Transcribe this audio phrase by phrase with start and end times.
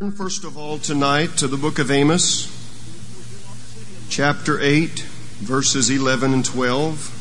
[0.00, 2.48] First of all, tonight to the book of Amos,
[4.08, 4.98] chapter 8,
[5.40, 7.16] verses 11 and 12.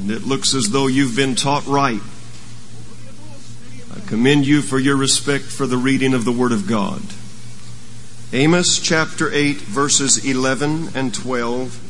[0.00, 2.02] And it looks as though you've been taught right.
[3.94, 7.02] I commend you for your respect for the reading of the Word of God.
[8.32, 11.85] Amos chapter 8, verses 11 and 12.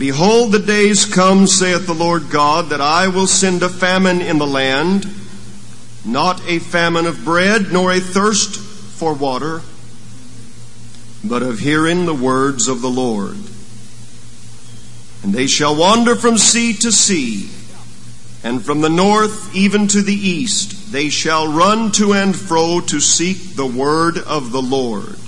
[0.00, 4.38] Behold, the days come, saith the Lord God, that I will send a famine in
[4.38, 5.06] the land,
[6.06, 9.60] not a famine of bread, nor a thirst for water,
[11.22, 13.36] but of hearing the words of the Lord.
[15.22, 17.50] And they shall wander from sea to sea,
[18.42, 20.92] and from the north even to the east.
[20.92, 25.18] They shall run to and fro to seek the word of the Lord,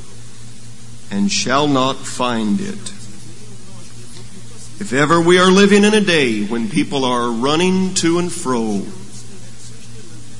[1.10, 2.91] and shall not find it.
[4.80, 8.82] If ever we are living in a day when people are running to and fro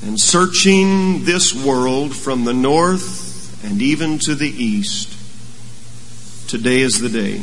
[0.05, 5.17] and searching this world from the north and even to the east,
[6.49, 7.37] today is the day.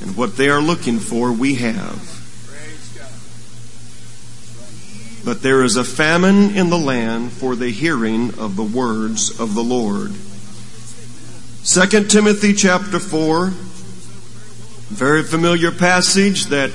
[0.00, 2.10] And what they are looking for, we have.
[5.24, 9.54] But there is a famine in the land for the hearing of the words of
[9.54, 10.12] the Lord.
[11.64, 13.52] 2 Timothy chapter 4
[14.94, 16.70] very familiar passage that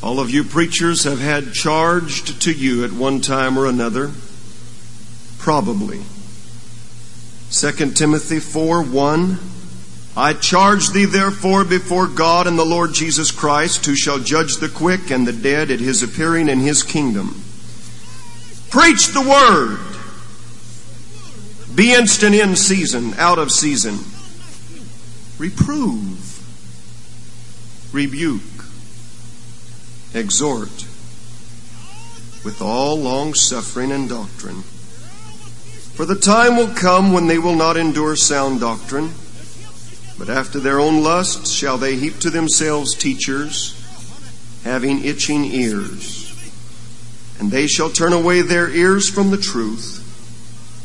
[0.00, 4.12] all of you preachers have had charged to you at one time or another.
[5.38, 6.02] Probably.
[7.50, 9.38] 2 Timothy 4 1.
[10.16, 14.68] I charge thee therefore before God and the Lord Jesus Christ, who shall judge the
[14.68, 17.42] quick and the dead at his appearing in his kingdom.
[18.70, 19.80] Preach the word.
[21.74, 23.98] Be instant in season, out of season
[25.38, 26.40] reprove,
[27.92, 28.64] rebuke,
[30.12, 30.86] exhort
[32.44, 34.62] with all long suffering and doctrine.
[35.94, 39.12] For the time will come when they will not endure sound doctrine,
[40.18, 43.80] but after their own lusts shall they heap to themselves teachers,
[44.62, 46.30] having itching ears.
[47.40, 50.00] And they shall turn away their ears from the truth,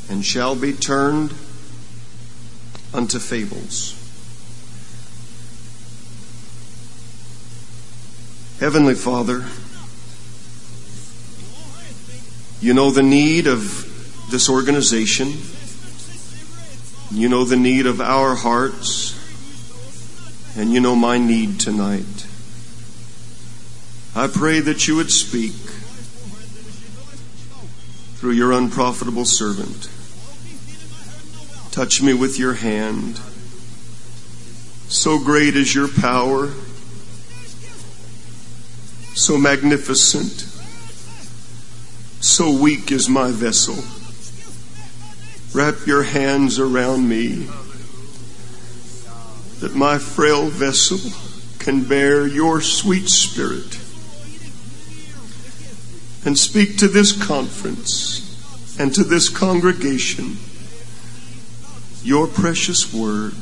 [0.10, 1.34] and shall be turned
[2.94, 3.99] unto fables.
[8.60, 9.46] Heavenly Father,
[12.60, 15.32] you know the need of this organization.
[17.10, 19.16] You know the need of our hearts.
[20.58, 22.28] And you know my need tonight.
[24.14, 25.54] I pray that you would speak
[28.18, 29.90] through your unprofitable servant.
[31.72, 33.22] Touch me with your hand.
[34.90, 36.50] So great is your power
[39.20, 40.46] so magnificent,
[42.24, 43.76] so weak is my vessel.
[45.54, 47.50] Wrap your hands around me
[49.60, 51.00] that my frail vessel
[51.60, 53.78] can bear your sweet spirit
[56.26, 60.38] and speak to this conference and to this congregation
[62.04, 63.34] your precious word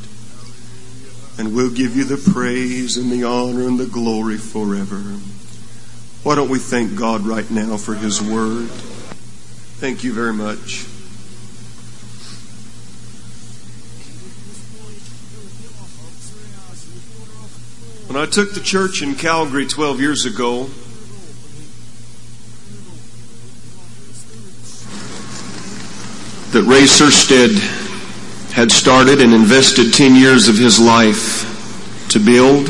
[1.38, 5.04] and we'll give you the praise and the honor and the glory forever.
[6.28, 8.68] Why don't we thank God right now for His Word?
[9.80, 10.84] Thank you very much.
[18.10, 20.66] When I took the church in Calgary 12 years ago,
[26.52, 27.58] that Ray Serstead
[28.52, 32.68] had started and invested 10 years of his life to build,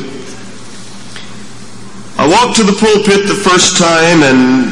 [2.28, 4.70] I walked to the pulpit the first time and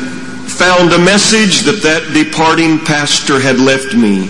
[0.52, 4.28] found a message that that departing pastor had left me.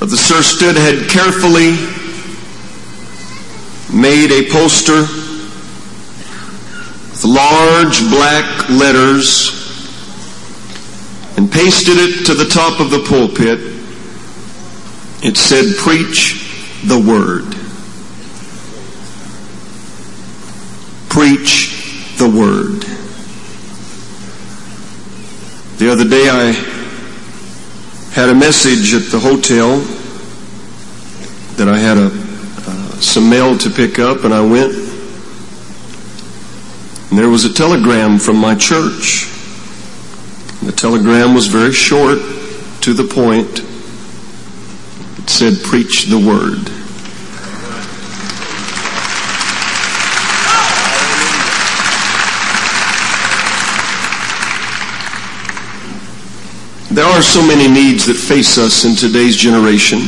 [0.00, 1.78] But the Serstead had carefully
[3.94, 5.02] made a poster
[7.12, 9.54] with large black letters
[11.38, 13.60] and pasted it to the top of the pulpit.
[15.22, 17.57] It said, Preach the Word.
[21.28, 22.80] Preach the word.
[25.78, 26.52] The other day I
[28.12, 29.78] had a message at the hotel
[31.56, 34.72] that I had a uh, some mail to pick up and I went
[37.10, 39.26] and there was a telegram from my church.
[40.62, 42.20] The telegram was very short
[42.82, 43.60] to the point.
[45.18, 46.77] It said preach the word.
[56.98, 60.00] There are so many needs that face us in today's generation.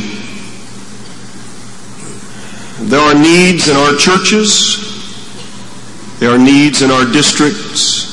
[2.89, 4.75] There are needs in our churches.
[6.19, 8.11] There are needs in our districts.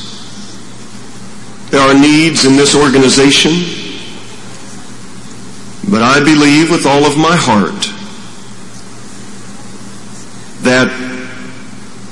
[1.71, 3.51] There are needs in this organization.
[5.91, 7.83] But I believe with all of my heart
[10.63, 10.87] that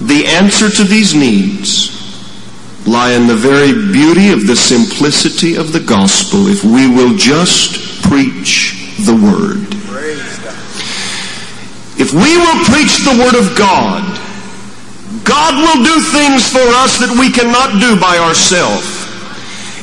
[0.00, 1.95] the answer to these needs
[2.86, 8.02] lie in the very beauty of the simplicity of the gospel if we will just
[8.02, 9.66] preach the word.
[11.98, 14.04] If we will preach the word of God,
[15.24, 18.96] God will do things for us that we cannot do by ourselves.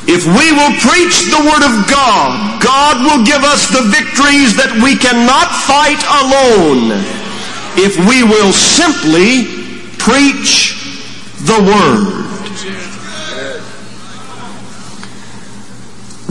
[0.05, 4.75] If we will preach the Word of God, God will give us the victories that
[4.83, 6.99] we cannot fight alone.
[7.79, 9.47] If we will simply
[9.95, 10.75] preach
[11.47, 12.22] the Word.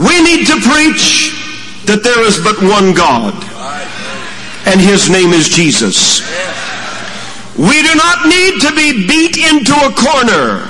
[0.03, 1.31] We need to preach
[1.87, 3.31] that there is but one God,
[4.67, 6.19] and His name is Jesus.
[7.55, 10.67] We do not need to be beat into a corner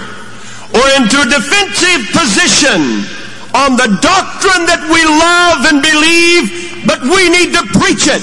[0.78, 3.10] or into a defensive position
[3.58, 8.22] on the doctrine that we love and believe, but we need to preach it.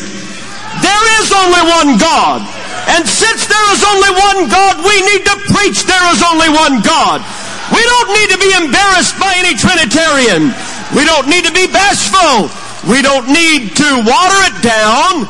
[0.83, 2.43] There is only one God.
[2.91, 6.83] And since there is only one God, we need to preach there is only one
[6.83, 7.23] God.
[7.71, 10.51] We don't need to be embarrassed by any Trinitarian.
[10.95, 12.51] We don't need to be bashful.
[12.91, 15.29] We don't need to water it down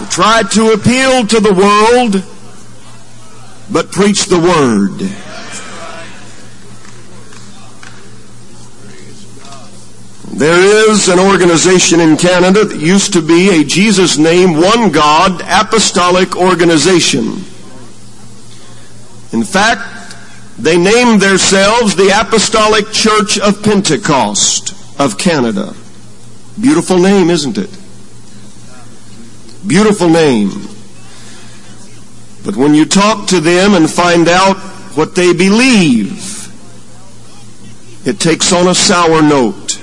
[0.00, 2.24] or try to appeal to the world,
[3.70, 4.98] but preach the Word.
[10.34, 15.42] There is an organization in Canada that used to be a Jesus name, one God
[15.42, 17.44] apostolic organization.
[19.32, 19.91] In fact,
[20.62, 25.74] they named themselves the Apostolic Church of Pentecost of Canada.
[26.60, 27.70] Beautiful name, isn't it?
[29.66, 30.50] Beautiful name.
[32.44, 34.56] But when you talk to them and find out
[34.94, 36.46] what they believe,
[38.06, 39.80] it takes on a sour note.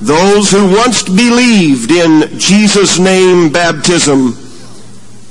[0.00, 4.47] Those who once believed in Jesus' name baptism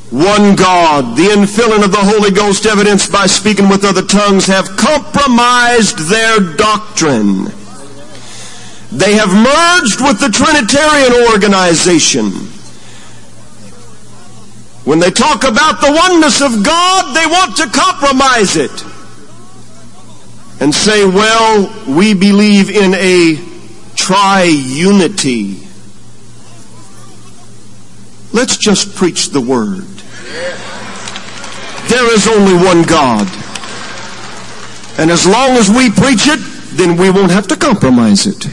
[0.09, 4.77] one God, the infilling of the Holy Ghost evidenced by speaking with other tongues have
[4.77, 7.51] compromised their doctrine.
[8.89, 12.31] They have merged with the Trinitarian organization.
[14.86, 18.71] When they talk about the oneness of God, they want to compromise it
[20.62, 23.36] and say, well, we believe in a
[23.95, 25.68] triunity.
[28.31, 29.96] Let's just preach the word.
[31.88, 33.27] There is only one God.
[35.00, 36.39] And as long as we preach it,
[36.75, 38.45] then we won't have to compromise it.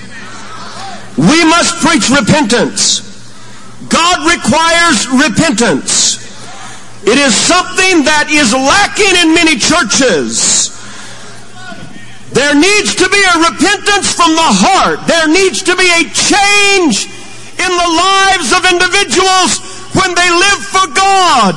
[1.19, 3.03] We must preach repentance.
[3.89, 6.23] God requires repentance.
[7.03, 10.71] It is something that is lacking in many churches.
[12.33, 15.07] There needs to be a repentance from the heart.
[15.07, 17.11] There needs to be a change
[17.59, 21.55] in the lives of individuals when they live for God.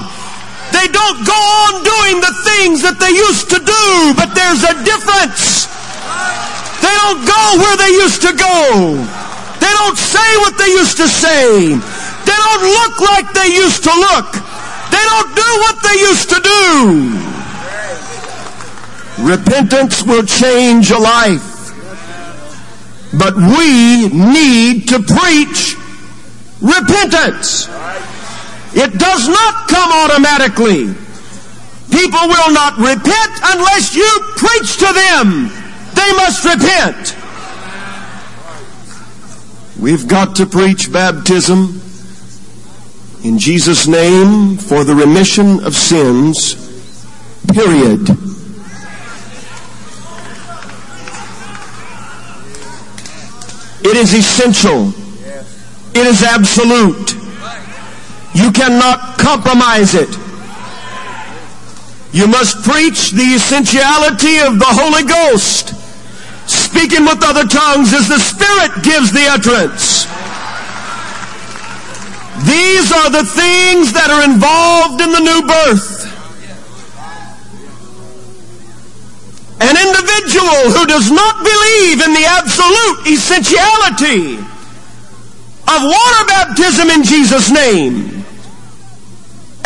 [0.72, 4.76] They don't go on doing the things that they used to do, but there's a
[4.84, 5.66] difference.
[6.84, 8.94] They don't go where they used to go.
[9.60, 11.74] They don't say what they used to say.
[11.74, 14.30] They don't look like they used to look.
[14.92, 16.58] They don't do what they used to do.
[19.24, 21.74] Repentance will change a life.
[23.18, 25.76] But we need to preach
[26.62, 27.68] repentance.
[28.80, 30.94] It does not come automatically.
[31.90, 35.50] People will not repent unless you preach to them.
[35.96, 37.16] They must repent.
[39.82, 41.82] We've got to preach baptism
[43.24, 46.56] in Jesus' name for the remission of sins,
[47.52, 48.08] period.
[53.82, 54.94] It is essential.
[55.96, 57.17] It is absolute.
[58.38, 60.14] You cannot compromise it.
[62.14, 65.74] You must preach the essentiality of the Holy Ghost.
[66.46, 70.06] Speaking with other tongues as the Spirit gives the utterance.
[72.46, 76.06] These are the things that are involved in the new birth.
[79.66, 87.50] An individual who does not believe in the absolute essentiality of water baptism in Jesus'
[87.50, 88.17] name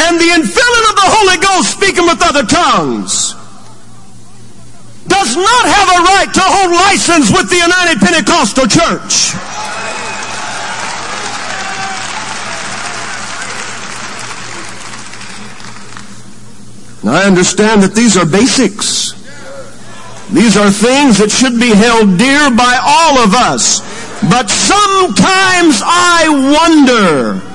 [0.07, 3.35] and the infilling of the Holy Ghost speaking with other tongues
[5.07, 9.33] does not have a right to hold license with the United Pentecostal Church.
[17.03, 19.13] Now I understand that these are basics.
[20.31, 23.81] These are things that should be held dear by all of us.
[24.29, 27.50] But sometimes I wonder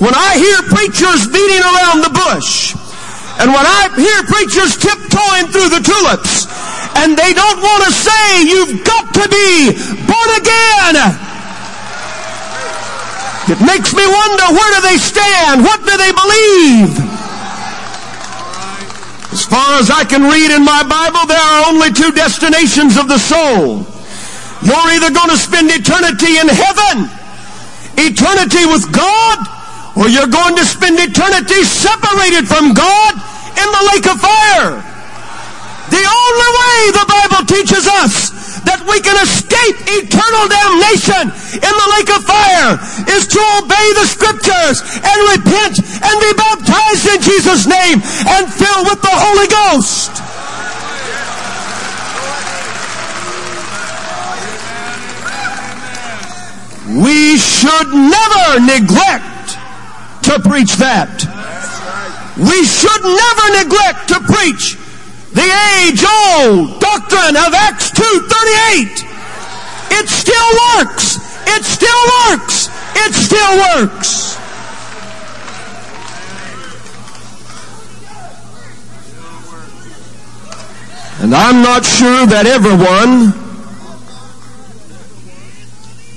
[0.00, 2.72] when I hear preachers beating around the bush
[3.36, 6.48] and when I hear preachers tiptoeing through the tulips
[7.04, 9.76] and they don't want to say you've got to be
[10.08, 10.96] born again.
[13.52, 15.60] It makes me wonder where do they stand?
[15.68, 16.96] What do they believe?
[19.36, 23.06] As far as I can read in my Bible, there are only two destinations of
[23.06, 23.84] the soul.
[24.64, 27.08] You're either going to spend eternity in heaven,
[28.00, 29.59] eternity with God,
[29.96, 33.12] or you're going to spend eternity separated from God
[33.58, 34.78] in the lake of fire.
[35.90, 38.30] The only way the Bible teaches us
[38.62, 42.78] that we can escape eternal damnation in the lake of fire
[43.10, 47.98] is to obey the scriptures and repent and be baptized in Jesus' name
[48.30, 50.14] and fill with the Holy Ghost.
[56.90, 59.29] We should never neglect
[60.30, 61.10] to preach that.
[62.38, 64.78] We should never neglect to preach
[65.34, 65.42] the
[65.82, 69.10] age-old doctrine of Acts 2.38.
[69.90, 71.18] It still works.
[71.50, 72.70] It still works.
[72.94, 74.38] It still works.
[81.22, 83.34] And I'm not sure that everyone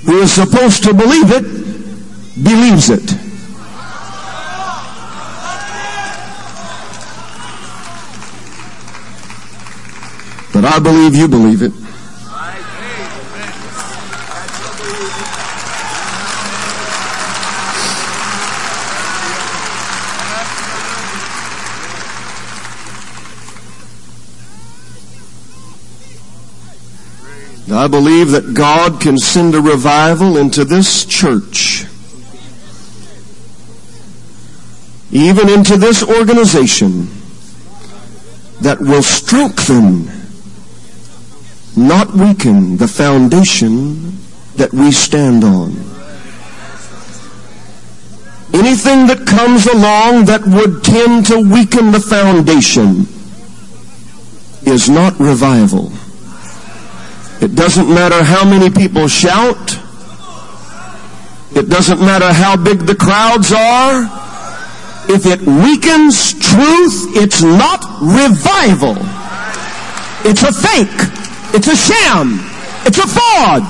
[0.06, 3.23] who is supposed to believe it believes it.
[10.54, 11.72] But I believe you believe it.
[27.74, 31.84] I believe that God can send a revival into this church,
[35.10, 37.08] even into this organization,
[38.60, 40.23] that will strengthen
[41.76, 44.18] not weaken the foundation
[44.56, 45.70] that we stand on.
[48.54, 53.08] Anything that comes along that would tend to weaken the foundation
[54.64, 55.90] is not revival.
[57.42, 59.78] It doesn't matter how many people shout.
[61.56, 64.08] It doesn't matter how big the crowds are.
[65.08, 68.96] If it weakens truth, it's not revival.
[70.24, 71.23] It's a fake.
[71.54, 72.42] It's a sham.
[72.82, 73.62] It's a fraud.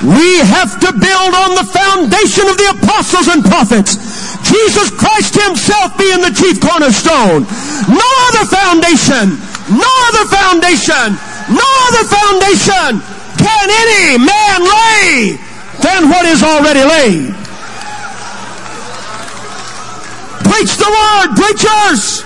[0.00, 4.00] We have to build on the foundation of the apostles and prophets.
[4.40, 7.44] Jesus Christ himself being the chief cornerstone.
[7.92, 9.36] No other foundation,
[9.76, 11.20] no other foundation,
[11.52, 13.04] no other foundation
[13.44, 15.36] can any man lay
[15.84, 17.36] than what is already laid.
[20.48, 22.24] Preach the word, preachers.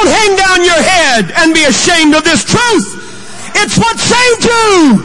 [0.00, 2.88] Don't hang down your head and be ashamed of this truth.
[3.52, 4.96] It's what saved you.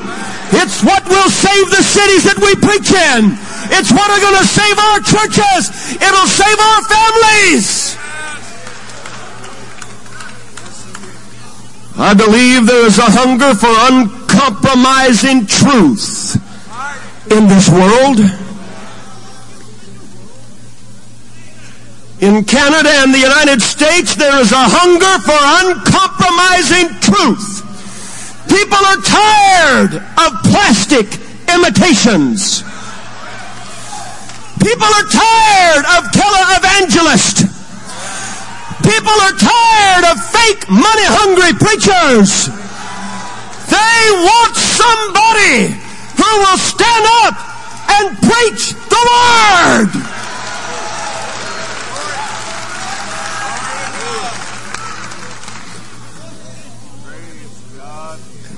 [0.56, 3.36] It's what will save the cities that we preach in.
[3.75, 6.00] It's what are going to save our churches.
[6.00, 8.00] It'll save our families.
[12.00, 16.40] I believe there is a hunger for uncompromising truth
[17.36, 18.45] in this world.
[22.22, 27.60] In Canada and the United States, there is a hunger for uncompromising truth.
[28.48, 31.12] People are tired of plastic
[31.51, 32.63] imitations.
[34.63, 37.51] People are tired of televangelists.
[38.79, 42.48] People are tired of fake money hungry preachers.
[43.67, 45.75] They want somebody
[46.15, 47.36] who will stand up
[47.91, 50.14] and preach the word.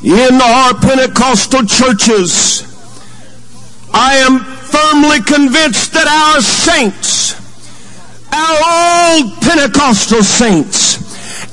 [0.04, 2.62] In our Pentecostal churches,
[3.94, 7.34] I am firmly convinced that our saints,
[8.30, 11.02] our old Pentecostal saints,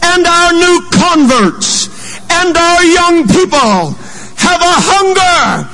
[0.04, 1.88] and our new converts,
[2.28, 3.96] and our young people
[4.36, 5.64] have a hunger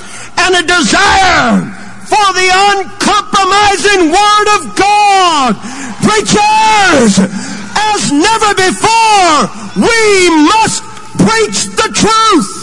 [0.47, 1.67] and a desire
[2.07, 5.59] for the uncompromising Word of God.
[6.07, 10.90] Preachers, as never before, we must
[11.25, 12.57] preach the truth.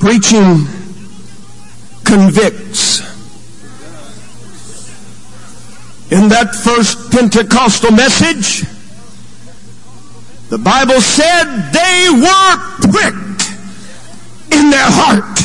[0.00, 0.66] Preaching
[2.04, 3.00] convicts.
[6.10, 8.64] In that first Pentecostal message,
[10.48, 12.56] the Bible said they were
[12.88, 13.52] pricked
[14.54, 15.38] in their heart.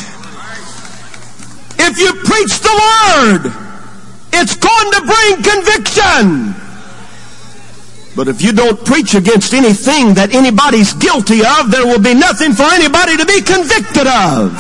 [1.80, 3.52] If you preach the word,
[4.32, 6.63] it's going to bring conviction.
[8.16, 12.54] But if you don't preach against anything that anybody's guilty of, there will be nothing
[12.54, 14.54] for anybody to be convicted of.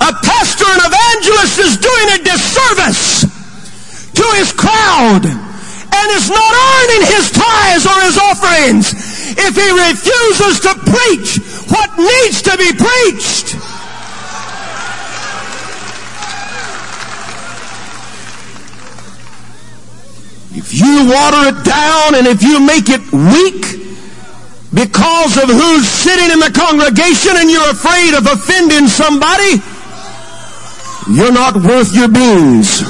[0.00, 3.28] A pastor and evangelist is doing a disservice
[4.16, 8.88] to his crowd and is not earning his tithes or his offerings
[9.36, 13.73] if he refuses to preach what needs to be preached.
[20.56, 23.74] If you water it down and if you make it weak
[24.72, 29.60] because of who's sitting in the congregation and you're afraid of offending somebody,
[31.10, 32.82] you're not worth your beans.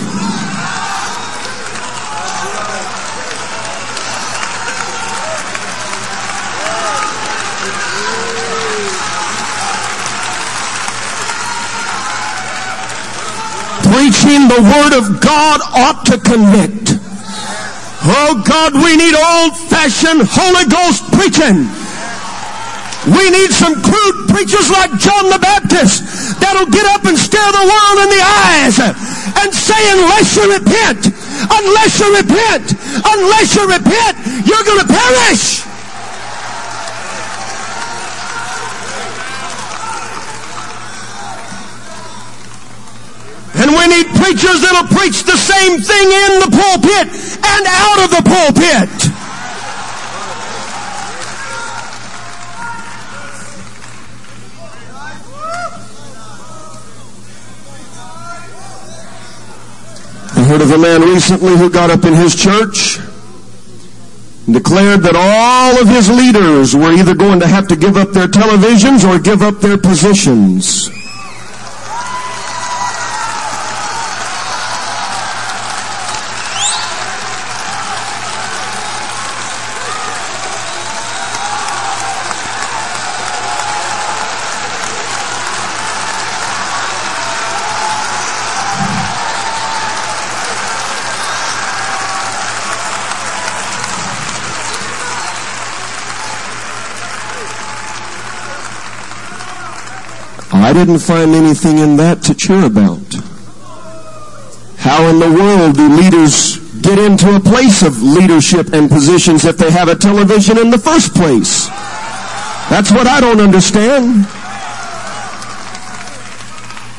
[13.88, 16.93] Preaching the Word of God ought to convict.
[18.06, 21.64] Oh God, we need old-fashioned Holy Ghost preaching.
[23.08, 26.04] We need some crude preachers like John the Baptist
[26.36, 28.76] that'll get up and stare the world in the eyes
[29.40, 31.12] and say, unless you repent,
[31.48, 32.76] unless you repent,
[33.08, 35.73] unless you repent, you're going to perish.
[43.64, 48.10] And we need preachers that'll preach the same thing in the pulpit and out of
[48.10, 48.90] the pulpit.
[60.36, 62.98] I heard of a man recently who got up in his church
[64.44, 68.10] and declared that all of his leaders were either going to have to give up
[68.10, 70.90] their televisions or give up their positions.
[100.74, 103.06] Didn't find anything in that to cheer about.
[104.76, 109.56] How in the world do leaders get into a place of leadership and positions if
[109.56, 111.68] they have a television in the first place?
[112.68, 114.26] That's what I don't understand.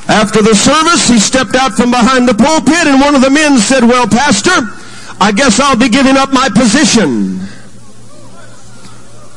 [0.07, 3.59] After the service, he stepped out from behind the pulpit and one of the men
[3.59, 4.55] said, well, pastor,
[5.19, 7.41] I guess I'll be giving up my position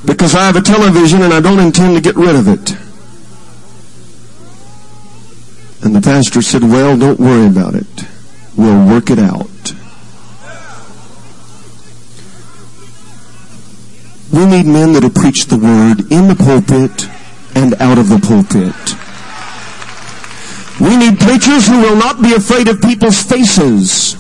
[0.07, 2.78] because I have a television and I don't intend to get rid of it.
[6.19, 7.87] Pastor said, well, don't worry about it.
[8.57, 9.47] We'll work it out.
[14.33, 17.07] We need men that'll preach the word in the pulpit
[17.55, 18.75] and out of the pulpit.
[20.81, 24.17] We need preachers who will not be afraid of people's faces,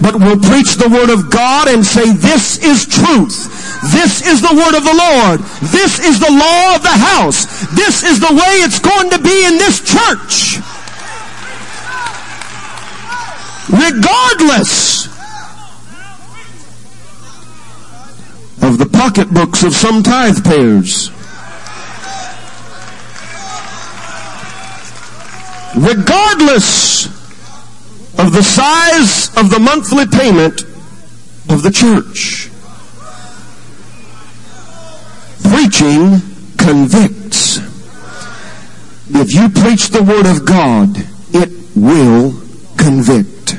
[0.00, 3.57] but will preach the word of God and say, this is truth.
[3.82, 5.40] This is the word of the Lord.
[5.70, 7.46] This is the law of the house.
[7.76, 10.58] This is the way it's going to be in this church.
[13.70, 15.06] Regardless
[18.62, 21.10] of the pocketbooks of some tithe payers.
[25.76, 27.06] Regardless
[28.18, 30.62] of the size of the monthly payment
[31.48, 32.50] of the church.
[35.48, 36.20] Preaching
[36.56, 37.58] convicts.
[39.10, 40.96] If you preach the Word of God,
[41.32, 42.32] it will
[42.76, 43.56] convict.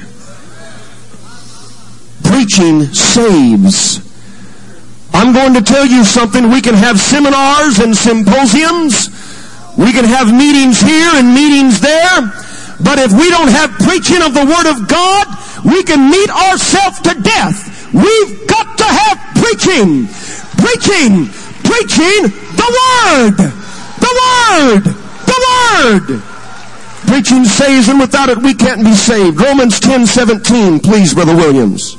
[2.24, 4.06] Preaching saves.
[5.14, 6.50] I'm going to tell you something.
[6.52, 9.10] We can have seminars and symposiums.
[9.78, 12.22] We can have meetings here and meetings there.
[12.80, 15.28] But if we don't have preaching of the Word of God,
[15.66, 17.92] we can meet ourselves to death.
[17.94, 20.08] We've got to have preaching.
[20.62, 21.39] Preaching.
[21.64, 22.22] Preaching
[22.56, 23.38] the Word.
[24.00, 24.84] The Word!
[25.26, 26.24] The Word!
[27.08, 29.40] Preaching saves, and without it we can't be saved.
[29.40, 31.98] Romans 10 17, please, Brother Williams.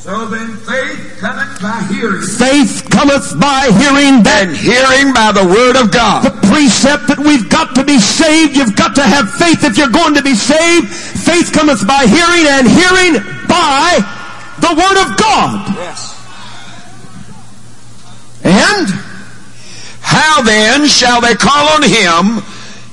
[0.00, 2.22] So then faith cometh by hearing.
[2.22, 6.24] Faith cometh by hearing that And hearing by the word of God.
[6.24, 8.56] the precept that we've got to be saved.
[8.56, 10.88] You've got to have faith if you're going to be saved.
[10.88, 14.00] Faith cometh by hearing and hearing by
[14.60, 15.74] the Word of God.
[15.76, 16.14] Yes.
[18.44, 18.88] And
[20.00, 22.42] How then shall they call on him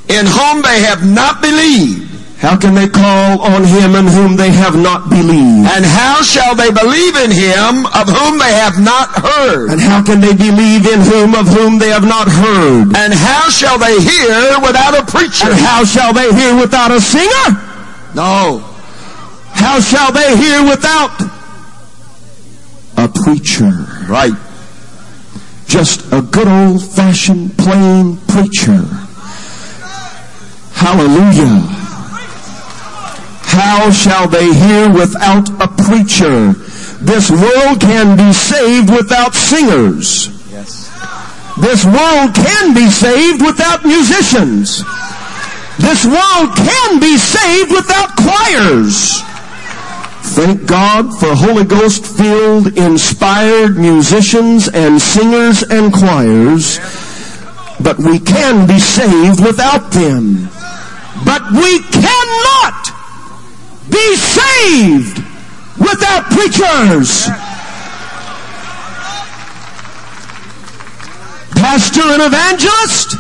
[0.10, 2.06] in whom they have not believed?
[2.46, 5.66] how can they call on Him in whom they have not believed?
[5.66, 9.72] And how shall they believe in him of whom they have not heard?
[9.72, 12.94] And how can they believe in whom of whom they have not heard?
[12.94, 15.48] And how shall they hear without a preacher?
[15.50, 17.48] And how shall they hear without a singer?
[18.14, 18.62] No.
[19.56, 21.10] How shall they hear without
[22.98, 23.72] a preacher?
[24.08, 24.34] Right.
[25.68, 28.84] Just a good old fashioned plain preacher.
[30.74, 31.62] Hallelujah.
[33.56, 36.54] How shall they hear without a preacher?
[37.02, 40.30] This world can be saved without singers.
[40.52, 40.92] Yes.
[41.62, 44.84] This world can be saved without musicians.
[45.80, 49.22] This world can be saved without choirs.
[50.34, 56.80] Thank God for Holy Ghost filled, inspired musicians and singers and choirs.
[57.80, 60.50] But we can be saved without them.
[61.24, 62.90] But we cannot
[63.90, 65.20] be saved
[65.80, 67.28] without preachers.
[71.56, 73.16] Pastor and evangelist,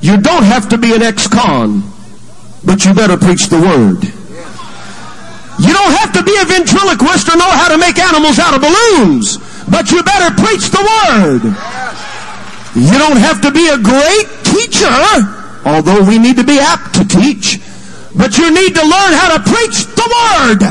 [0.00, 1.82] you don't have to be an ex-con,
[2.64, 4.19] but you better preach the word.
[5.60, 8.64] You don't have to be a ventriloquist or know how to make animals out of
[8.64, 9.36] balloons,
[9.68, 11.44] but you better preach the word.
[12.72, 14.88] You don't have to be a great teacher,
[15.68, 17.60] although we need to be apt to teach,
[18.16, 20.64] but you need to learn how to preach the word.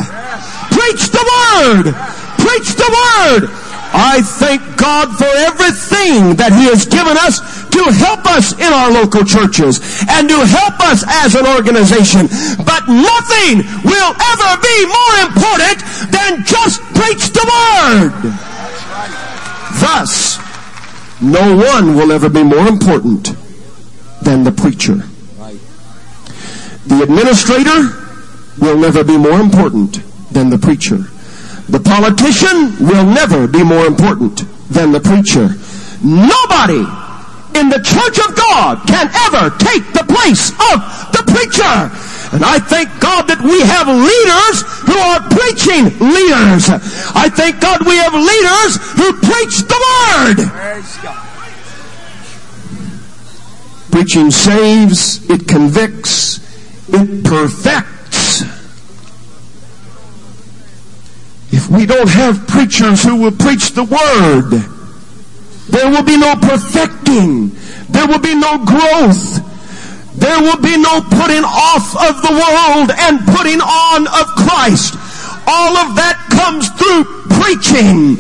[0.74, 1.94] Preach the word.
[2.42, 3.50] Preach the word.
[3.94, 8.92] I thank God for everything that He has given us to help us in our
[8.92, 9.80] local churches
[10.10, 12.28] and to help us as an organization.
[12.66, 15.80] But nothing will ever be more important
[16.12, 18.34] than just preach the word.
[19.80, 20.40] Thus,
[21.22, 23.36] no one will ever be more important
[24.22, 24.96] than the preacher.
[26.88, 27.96] The administrator
[28.60, 30.02] will never be more important
[30.32, 30.98] than the preacher.
[31.70, 35.56] The politician will never be more important than the preacher.
[36.04, 36.84] Nobody
[37.56, 40.78] in the church of God can ever take the place of
[41.14, 41.90] the preacher.
[42.32, 46.70] And I thank God that we have leaders who are preaching leaders.
[47.16, 50.38] I thank God we have leaders who preach the word.
[53.92, 56.38] Preaching saves, it convicts,
[56.90, 58.44] it perfects.
[61.52, 64.79] If we don't have preachers who will preach the word,
[65.70, 67.52] there will be no perfecting.
[67.90, 69.46] There will be no growth.
[70.18, 74.98] There will be no putting off of the world and putting on of Christ.
[75.48, 77.06] All of that comes through
[77.42, 78.18] preaching.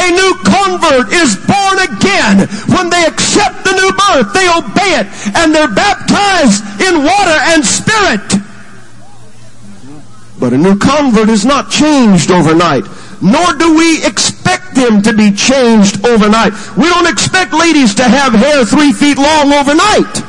[0.00, 2.48] A new convert is born again.
[2.72, 7.64] When they accept the new birth, they obey it and they're baptized in water and
[7.64, 8.24] spirit.
[10.38, 12.84] But a new convert is not changed overnight,
[13.20, 14.31] nor do we expect
[14.74, 16.52] them to be changed overnight.
[16.76, 20.22] We don't expect ladies to have hair three feet long overnight.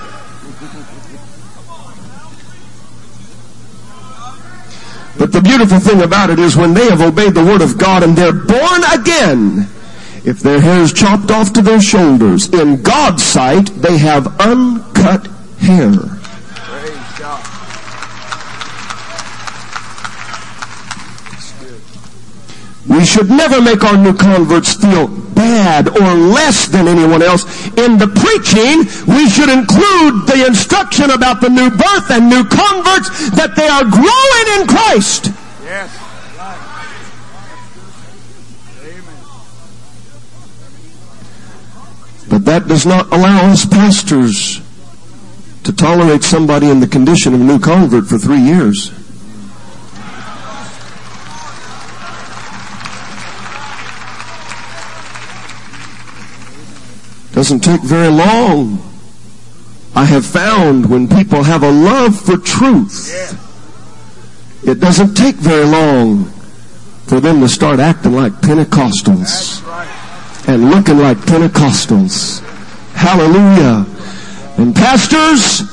[5.17, 8.03] But the beautiful thing about it is when they have obeyed the word of God
[8.03, 9.69] and they're born again,
[10.25, 15.27] if their hair is chopped off to their shoulders, in God's sight, they have uncut
[15.59, 15.91] hair.
[15.91, 17.53] Praise God.
[22.93, 27.43] We should never make our new converts feel bad or less than anyone else.
[27.75, 33.31] In the preaching, we should include the instruction about the new birth and new converts
[33.31, 35.31] that they are growing in Christ.
[35.63, 35.89] Yes.
[38.79, 39.15] Amen.
[42.29, 44.61] But that does not allow us pastors
[45.63, 48.91] to tolerate somebody in the condition of a new convert for three years.
[57.43, 58.81] Doesn't take very long.
[59.93, 63.11] I have found when people have a love for truth,
[64.65, 66.23] it doesn't take very long
[67.05, 69.59] for them to start acting like Pentecostals.
[70.47, 72.39] And looking like Pentecostals.
[72.93, 73.87] Hallelujah.
[74.57, 75.63] And pastors,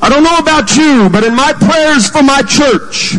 [0.00, 3.16] I don't know about you, but in my prayers for my church,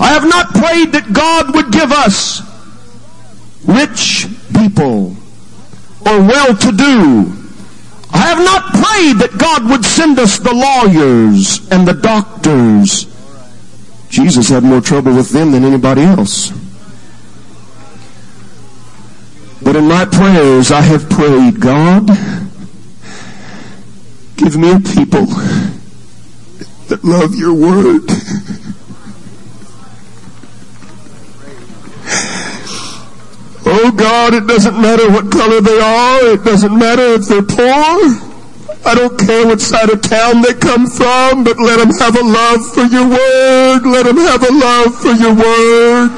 [0.00, 2.40] I have not prayed that God would give us
[3.66, 5.19] rich people
[6.06, 7.36] or well-to-do.
[8.12, 13.06] I have not prayed that God would send us the lawyers and the doctors.
[14.08, 16.52] Jesus had more trouble with them than anybody else.
[19.62, 22.06] But in my prayers, I have prayed, God,
[24.36, 25.26] give me a people
[26.88, 28.10] that love your word.
[33.72, 36.34] Oh God, it doesn't matter what color they are.
[36.34, 38.02] It doesn't matter if they're poor.
[38.82, 42.24] I don't care what side of town they come from, but let them have a
[42.24, 43.86] love for your word.
[43.86, 46.10] Let them have a love for your word.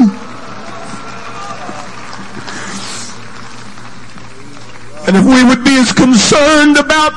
[5.05, 7.13] And if we would be as concerned about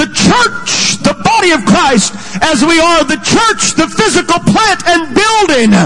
[0.00, 5.12] the church, the body of Christ, as we are the church, the physical plant and
[5.12, 5.76] building,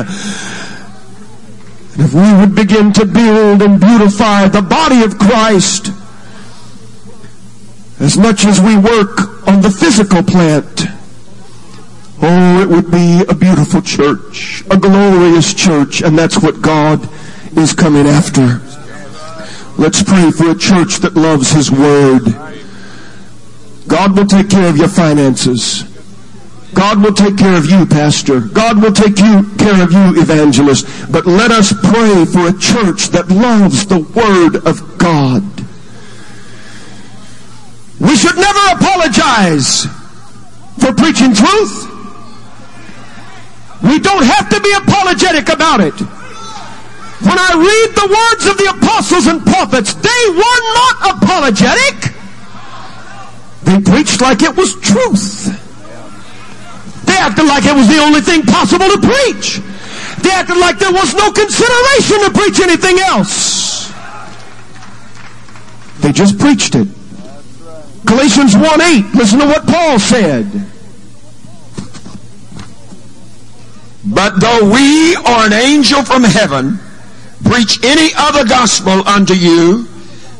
[1.99, 5.89] if we would begin to build and beautify the body of Christ,
[7.99, 10.87] as much as we work on the physical plant,
[12.23, 17.09] oh, it would be a beautiful church, a glorious church, and that's what God
[17.59, 18.63] is coming after.
[19.77, 22.23] Let's pray for a church that loves His Word.
[23.89, 25.98] God will take care of your finances.
[26.79, 28.39] God will take care of you, Pastor.
[28.39, 30.87] God will take you, care of you, evangelist.
[31.11, 35.43] But let us pray for a church that loves the Word of God.
[37.99, 39.91] We should never apologize
[40.79, 41.91] for preaching truth.
[43.83, 45.99] We don't have to be apologetic about it.
[45.99, 52.15] When I read the words of the apostles and prophets, they were not apologetic.
[53.65, 55.65] They preached like it was truth.
[57.09, 59.65] They acted like it was the only thing possible to preach.
[60.21, 63.91] They acted like there was no consideration to preach anything else.
[66.01, 66.87] They just preached it.
[68.05, 70.47] Galatians 1 8, listen to what Paul said.
[74.05, 76.79] But though we or an angel from heaven
[77.45, 79.89] preach any other gospel unto you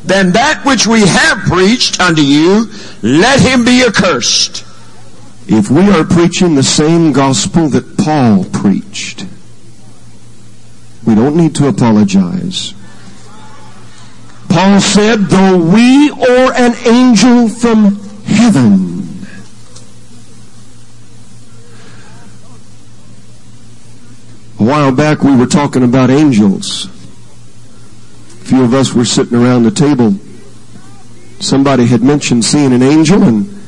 [0.05, 4.65] than that which we have preached unto you, let him be accursed.
[5.51, 9.25] If we are preaching the same gospel that Paul preached,
[11.03, 12.75] we don't need to apologize.
[14.47, 19.25] Paul said, though we or an angel from heaven.
[24.59, 26.85] A while back we were talking about angels.
[26.85, 30.13] A few of us were sitting around the table.
[31.39, 33.58] Somebody had mentioned seeing an angel and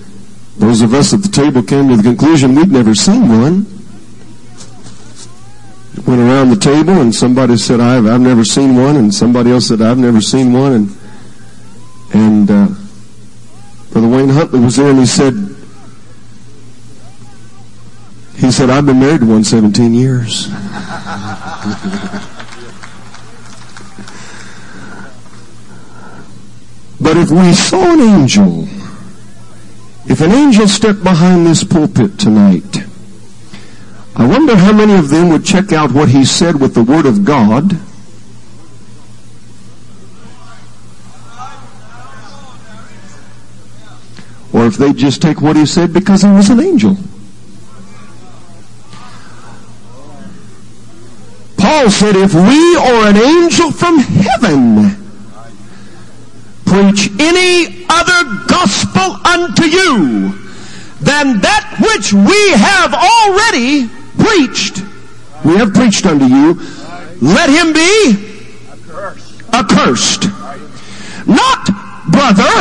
[0.61, 3.65] those of us at the table came to the conclusion we'd never seen one.
[6.05, 9.69] Went around the table and somebody said, I've, I've never seen one, and somebody else
[9.69, 10.95] said, I've never seen one, and,
[12.13, 12.67] and, uh,
[13.91, 15.33] Brother Wayne Huntley was there and he said,
[18.37, 20.47] he said, I've been married to one 17 years.
[27.01, 28.67] but if we saw an angel,
[30.05, 32.83] if an angel stepped behind this pulpit tonight,
[34.15, 37.05] I wonder how many of them would check out what he said with the Word
[37.05, 37.73] of God.
[44.53, 46.97] Or if they'd just take what he said because he was an angel.
[51.57, 54.97] Paul said, if we or an angel from heaven
[56.65, 60.31] preach any other gospel unto you
[61.01, 64.83] than that which we have already preached,
[65.43, 66.53] we have preached unto you,
[67.21, 68.31] let him be
[69.51, 70.23] accursed.
[71.27, 71.65] Not
[72.09, 72.53] brother,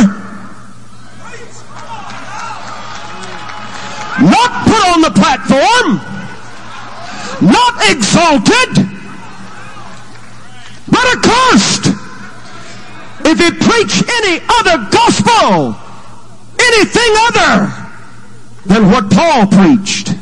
[4.20, 6.00] not put on the platform,
[7.40, 8.88] not exalted,
[10.88, 11.89] but accursed.
[13.24, 15.76] If he preach any other gospel,
[16.58, 17.72] anything other
[18.66, 20.14] than what Paul preached.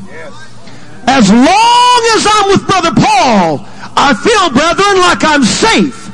[1.06, 3.64] As long as I'm with Brother Paul,
[3.96, 6.08] I feel, brethren, like I'm safe.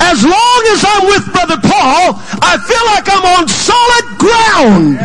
[0.00, 4.98] As long as I'm with Brother Paul, I feel like I'm on solid ground.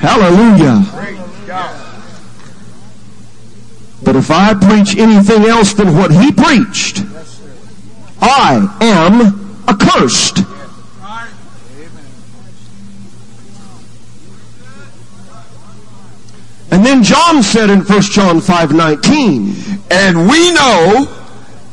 [0.00, 0.84] Hallelujah.
[4.02, 7.04] But if I preach anything else than what he preached,
[8.20, 9.39] I am
[9.70, 10.38] accursed.
[16.72, 21.08] And then John said in 1 John 5:19, And we know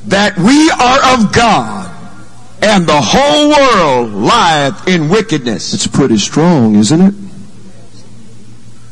[0.08, 1.92] that we are of God,
[2.64, 5.74] and the whole world lieth in wickedness.
[5.74, 7.14] it's pretty strong, isn't it?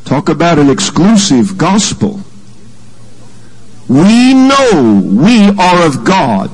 [0.06, 2.22] Talk about an exclusive gospel.
[3.88, 6.52] We know we are of God,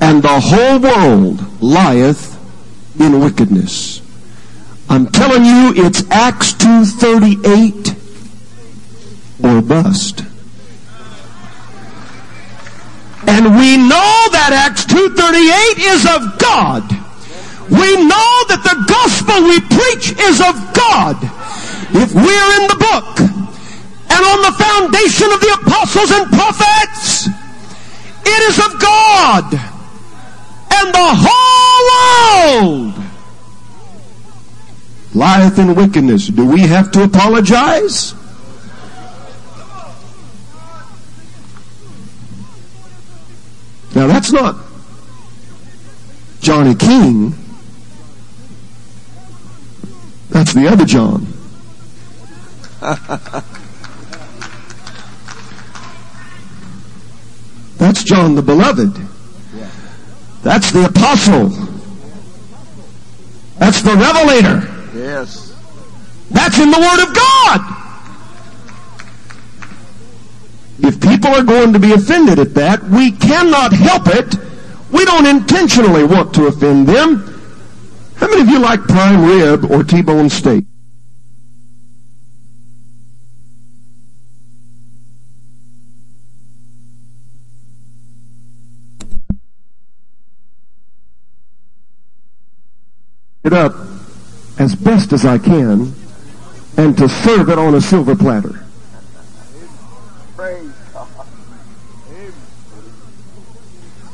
[0.00, 2.36] and the whole world lieth
[3.00, 4.02] in wickedness.
[4.88, 7.94] I'm telling you, it's Acts 2.38
[9.44, 10.20] or bust.
[13.26, 16.86] And we know that Acts 2.38 is of God.
[17.66, 21.18] We know that the gospel we preach is of God.
[21.90, 27.26] If we're in the book and on the foundation of the apostles and prophets,
[28.22, 29.75] it is of God.
[30.70, 31.46] And the whole
[32.56, 32.94] world
[35.14, 36.28] lieth in wickedness.
[36.28, 38.14] Do we have to apologize?
[43.94, 44.56] Now that's not
[46.40, 47.34] Johnny King.
[50.28, 51.26] That's the other John.
[57.78, 59.05] That's John the Beloved.
[60.46, 61.48] That's the Apostle.
[63.58, 64.62] That's the Revelator.
[64.96, 65.52] Yes.
[66.30, 67.60] That's in the Word of God.
[70.78, 74.36] If people are going to be offended at that, we cannot help it.
[74.92, 77.26] We don't intentionally want to offend them.
[78.14, 80.64] How many of you like prime rib or T-bone steak?
[93.46, 93.76] It up
[94.58, 95.94] as best as I can
[96.76, 98.60] and to serve it on a silver platter.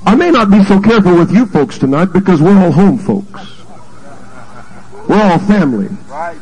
[0.04, 3.40] I may not be so careful with you folks tonight because we're all home folks.
[5.08, 5.88] We're all family.
[6.08, 6.38] Right.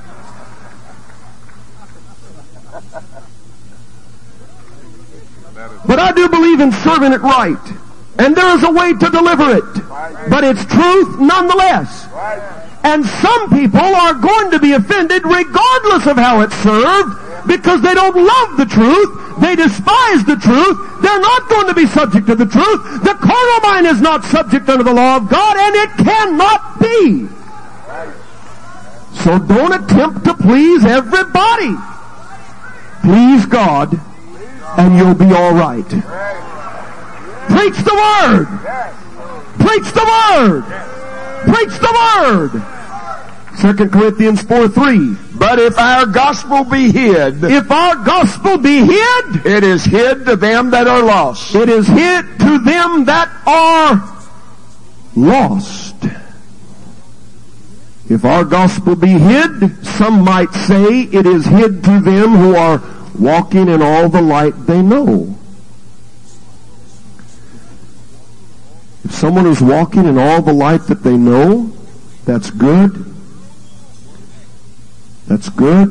[5.87, 7.73] But I do believe in serving it right.
[8.19, 9.89] And there is a way to deliver it.
[10.29, 12.09] But it's truth nonetheless.
[12.83, 17.95] And some people are going to be offended regardless of how it's served because they
[17.95, 19.41] don't love the truth.
[19.41, 20.77] They despise the truth.
[21.03, 23.05] They're not going to be subject to the truth.
[23.05, 27.29] The carnal mind is not subject under the law of God and it cannot be.
[29.13, 31.77] So don't attempt to please everybody.
[33.03, 34.01] Please God
[34.79, 35.89] and you'll be all right.
[37.49, 38.47] Preach the word.
[39.59, 41.00] Preach the word.
[41.45, 42.63] Preach the word.
[43.57, 45.17] Second Corinthians 4 3.
[45.35, 50.37] But if our gospel be hid, If our gospel be hid, it is hid to
[50.37, 51.55] them that are lost.
[51.55, 54.03] it is hid to them that are
[55.17, 55.97] lost.
[58.09, 62.83] If our gospel be hid, some might say it is hid to them who are
[63.19, 65.37] walking in all the light they know.
[69.11, 71.73] If someone is walking in all the light that they know,
[72.27, 73.13] that's good.
[75.27, 75.89] That's good.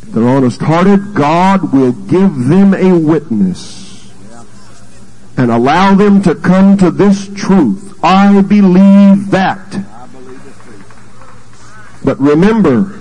[0.00, 4.10] If they're honest hearted, God will give them a witness
[5.36, 8.02] and allow them to come to this truth.
[8.02, 9.84] I believe that.
[12.02, 12.98] But remember,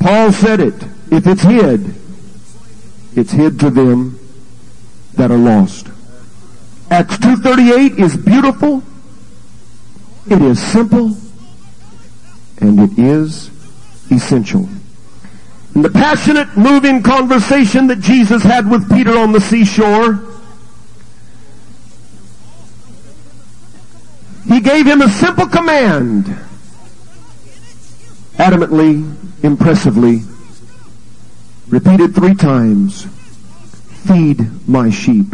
[0.00, 0.74] Paul said it.
[1.12, 1.94] If it's hid,
[3.14, 4.18] it's hid to them
[5.14, 5.89] that are lost.
[6.90, 8.82] Acts 2.38 is beautiful.
[10.28, 11.16] It is simple.
[12.60, 13.48] And it is
[14.10, 14.68] essential.
[15.76, 20.20] In the passionate, moving conversation that Jesus had with Peter on the seashore,
[24.48, 26.24] he gave him a simple command.
[28.34, 29.14] Adamantly,
[29.44, 30.22] impressively,
[31.68, 33.04] repeated three times,
[34.06, 35.26] feed my sheep.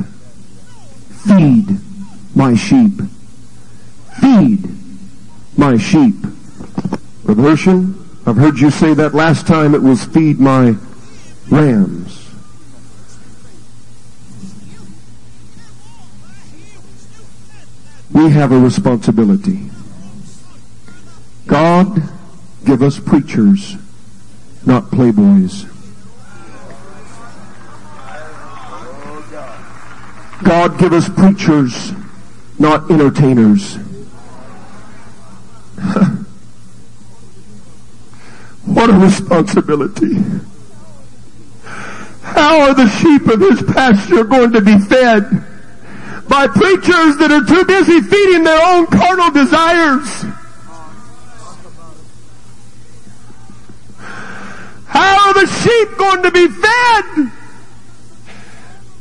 [1.26, 1.78] Feed
[2.34, 2.92] my sheep.
[4.20, 4.68] Feed
[5.56, 6.14] my sheep.
[7.24, 7.48] Brother
[8.26, 10.76] I've heard you say that last time it was feed my
[11.48, 12.30] rams.
[18.12, 19.70] We have a responsibility.
[21.46, 22.02] God
[22.64, 23.76] give us preachers,
[24.64, 25.70] not playboys.
[30.42, 31.92] God give us preachers,
[32.58, 33.76] not entertainers.
[38.66, 40.16] what a responsibility.
[42.22, 45.44] How are the sheep of his pasture going to be fed?
[46.28, 50.24] By preachers that are too busy feeding their own carnal desires.
[54.86, 57.32] How are the sheep going to be fed?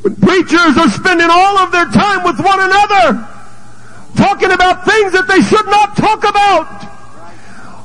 [0.06, 3.26] When preachers are spending all of their time with one another,
[4.14, 6.70] talking about things that they should not talk about.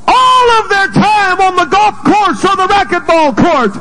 [0.05, 3.73] All of their time on the golf course or the racquetball court.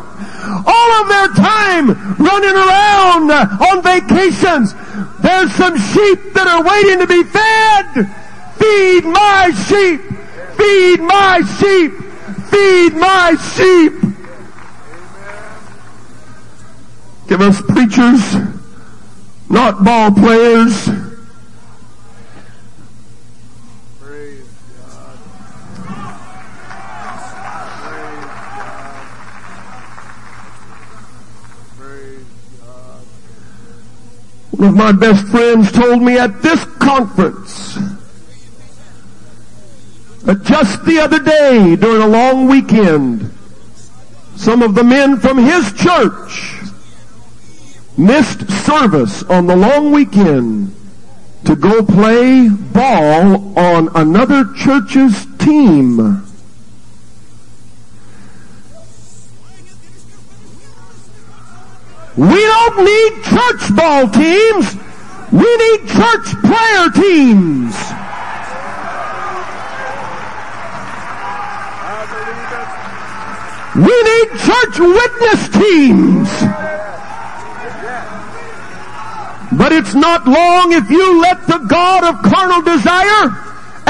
[0.65, 3.29] All of their time running around
[3.61, 4.73] on vacations.
[5.21, 8.09] There's some sheep that are waiting to be fed.
[8.57, 10.01] Feed my sheep.
[10.57, 11.93] Feed my sheep.
[12.49, 14.10] Feed my sheep.
[17.31, 18.35] Give us preachers,
[19.49, 20.89] not ball players.
[34.51, 37.79] One of my best friends told me at this conference
[40.25, 43.33] that just the other day during a long weekend,
[44.35, 46.60] some of the men from his church
[47.97, 50.75] missed service on the long weekend
[51.45, 56.27] to go play ball on another church's team.
[62.17, 64.77] We don't need church ball teams.
[65.33, 67.75] We need church prayer teams.
[73.77, 76.60] We need church witness teams.
[79.61, 83.29] But it's not long if you let the God of carnal desire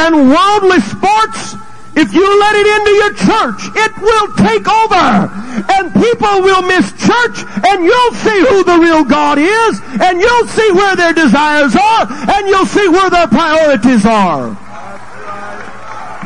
[0.02, 1.54] and worldly sports,
[1.94, 5.30] if you let it into your church, it will take over.
[5.70, 10.48] And people will miss church and you'll see who the real God is and you'll
[10.50, 14.50] see where their desires are and you'll see where their priorities are.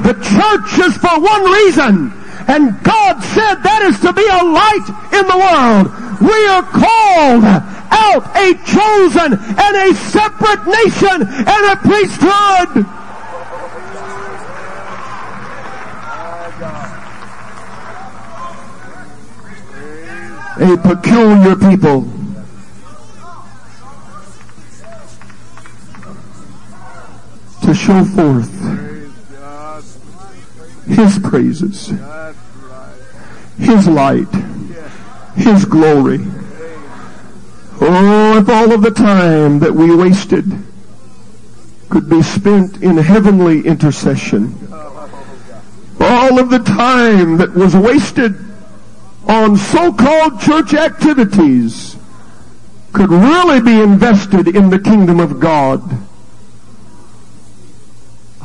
[0.09, 4.87] The church is for one reason and God said that is to be a light
[5.17, 5.89] in the world.
[6.21, 7.45] We are called
[7.91, 12.87] out a chosen and a separate nation and a priesthood.
[20.57, 22.09] A peculiar people.
[27.63, 28.94] To show forth
[30.87, 31.93] His praises,
[33.59, 34.33] His light,
[35.35, 36.21] His glory.
[37.81, 40.45] Oh, if all of the time that we wasted
[41.89, 44.57] could be spent in heavenly intercession.
[46.01, 48.35] All of the time that was wasted
[49.27, 51.97] on so-called church activities
[52.93, 55.83] could really be invested in the kingdom of God.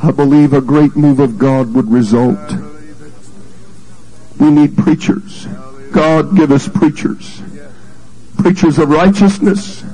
[0.02, 2.54] I believe a great move of God would result.
[4.38, 5.46] We need preachers.
[5.92, 7.42] God give us preachers
[8.40, 9.84] preachers of righteousness,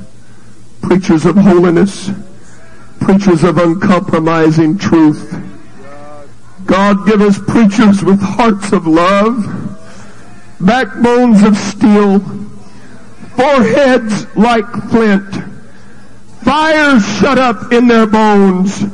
[0.81, 2.11] preachers of holiness,
[3.01, 5.35] preachers of uncompromising truth.
[6.65, 9.45] God give us preachers with hearts of love,
[10.61, 12.21] backbones of steel,
[13.35, 15.35] foreheads like flint,
[16.43, 18.85] fires shut up in their bones,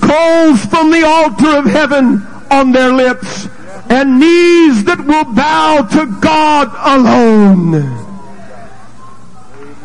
[0.00, 3.48] coals from the altar of heaven on their lips,
[3.88, 7.70] and knees that will bow to God alone.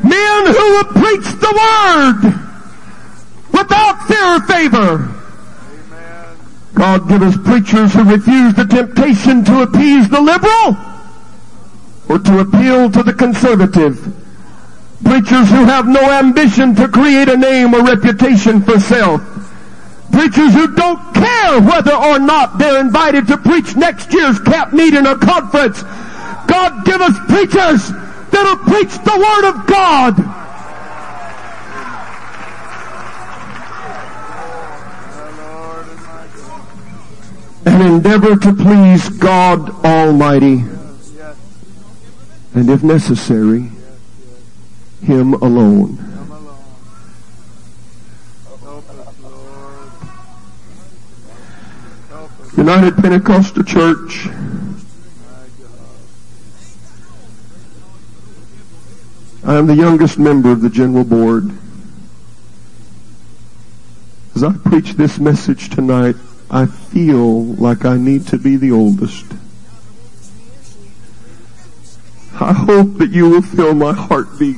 [0.04, 2.22] Men who will preach the word
[3.52, 5.16] without fear or favor.
[6.76, 10.78] God give us preachers who refuse the temptation to appease the liberal
[12.10, 14.14] or to appeal to the conservative.
[15.04, 19.22] Preachers who have no ambition to create a name or reputation for self.
[20.12, 25.06] Preachers who don't care whether or not they're invited to preach next year's camp meeting
[25.06, 25.84] or conference.
[26.48, 27.90] God give us preachers
[28.32, 30.46] that'll preach the Word of God.
[37.68, 40.64] And endeavor to please God Almighty.
[42.54, 43.72] And if necessary,
[45.02, 46.05] Him alone.
[52.58, 54.28] United Pentecostal Church
[59.44, 61.52] I am the youngest member of the General Board.
[64.36, 66.16] As I preach this message tonight,
[66.50, 69.26] I feel like I need to be the oldest.
[72.40, 74.58] I hope that you will feel my heartbeat.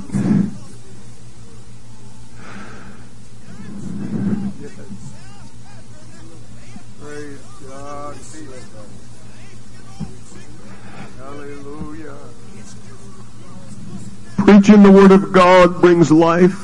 [14.48, 16.56] Preaching the Word of God brings life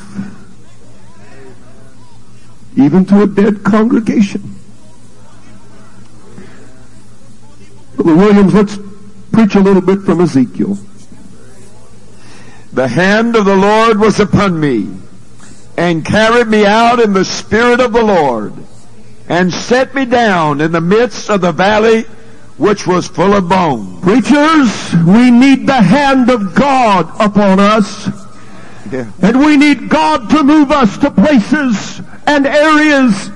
[2.77, 4.55] even to a dead congregation.
[7.97, 8.79] Brother Williams, let's
[9.34, 10.77] preach a little bit from Ezekiel.
[12.71, 14.89] The hand of the Lord was upon me
[15.77, 18.53] and carried me out in the spirit of the Lord
[19.27, 22.05] and set me down in the midst of the valley
[22.64, 24.01] which was full of bones.
[24.01, 28.07] Preachers, we need the hand of God upon us.
[28.89, 29.11] Yeah.
[29.22, 33.30] And we need God to move us to places and areas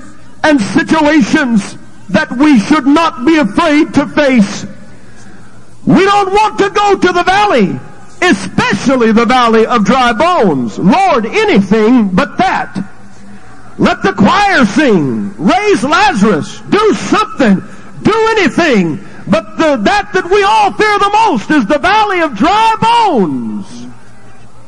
[0.46, 4.66] and situations that we should not be afraid to face.
[5.86, 7.78] We don't want to go to the valley,
[8.22, 10.80] especially the valley of dry bones.
[10.80, 12.82] Lord, anything but that.
[13.78, 15.36] Let the choir sing.
[15.38, 16.62] Raise Lazarus.
[16.70, 17.62] Do something.
[18.04, 19.04] Do anything.
[19.30, 23.88] But the, that that we all fear the most is the valley of dry bones.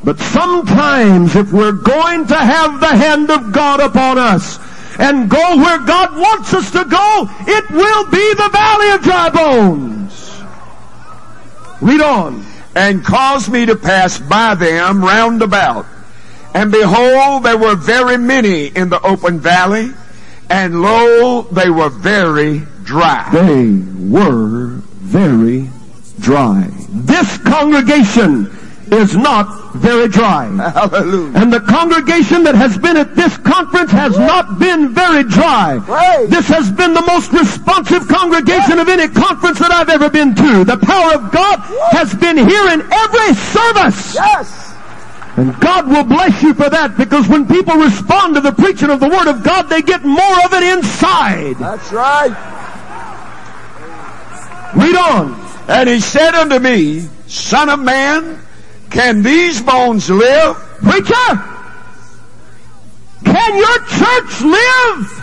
[0.04, 4.58] But sometimes if we're going to have the hand of God upon us
[4.98, 9.30] and go where God wants us to go, it will be the valley of dry
[9.30, 10.42] bones.
[11.80, 12.44] Read on.
[12.74, 15.86] and caused me to pass by them round about.
[16.54, 19.90] And behold, there were very many in the open valley,
[20.48, 23.30] and lo, they were very dry.
[23.30, 23.70] They
[24.10, 25.70] were very
[26.18, 26.68] dry.
[26.90, 28.50] This congregation
[28.90, 30.46] is not very dry.
[30.74, 31.38] Hallelujah.
[31.38, 35.76] And the congregation that has been at this conference has not been very dry.
[35.76, 36.26] Right.
[36.28, 40.64] This has been the most responsive congregation of any conference that I've ever been to.
[40.64, 41.60] The power of God
[41.94, 44.16] has been here in every service.
[44.16, 44.74] Yes.
[45.36, 48.98] And God will bless you for that because when people respond to the preaching of
[48.98, 51.54] the Word of God, they get more of it inside.
[51.54, 52.34] That's right.
[54.74, 55.34] Read on.
[55.68, 58.40] And he said unto me, Son of man,
[58.90, 60.56] can these bones live?
[60.82, 61.14] Preacher,
[63.24, 65.16] can your church live?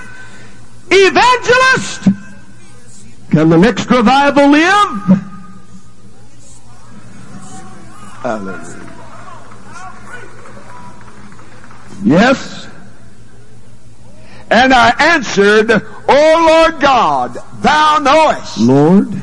[0.89, 2.04] Evangelist,
[3.30, 5.24] can the next revival live?
[8.22, 8.88] Hallelujah.
[12.04, 12.68] Yes.
[14.50, 18.60] And I answered, O Lord God, thou knowest.
[18.60, 19.22] Lord,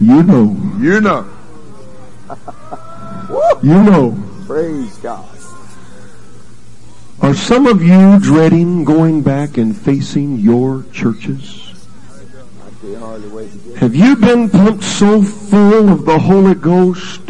[0.00, 0.56] you know.
[0.78, 1.30] You know.
[3.62, 4.16] You know.
[4.46, 5.28] Praise God.
[7.20, 11.86] Are some of you dreading going back and facing your churches?
[12.64, 16.54] I can hardly wait to get Have you been pumped so full of the Holy
[16.54, 17.20] Ghost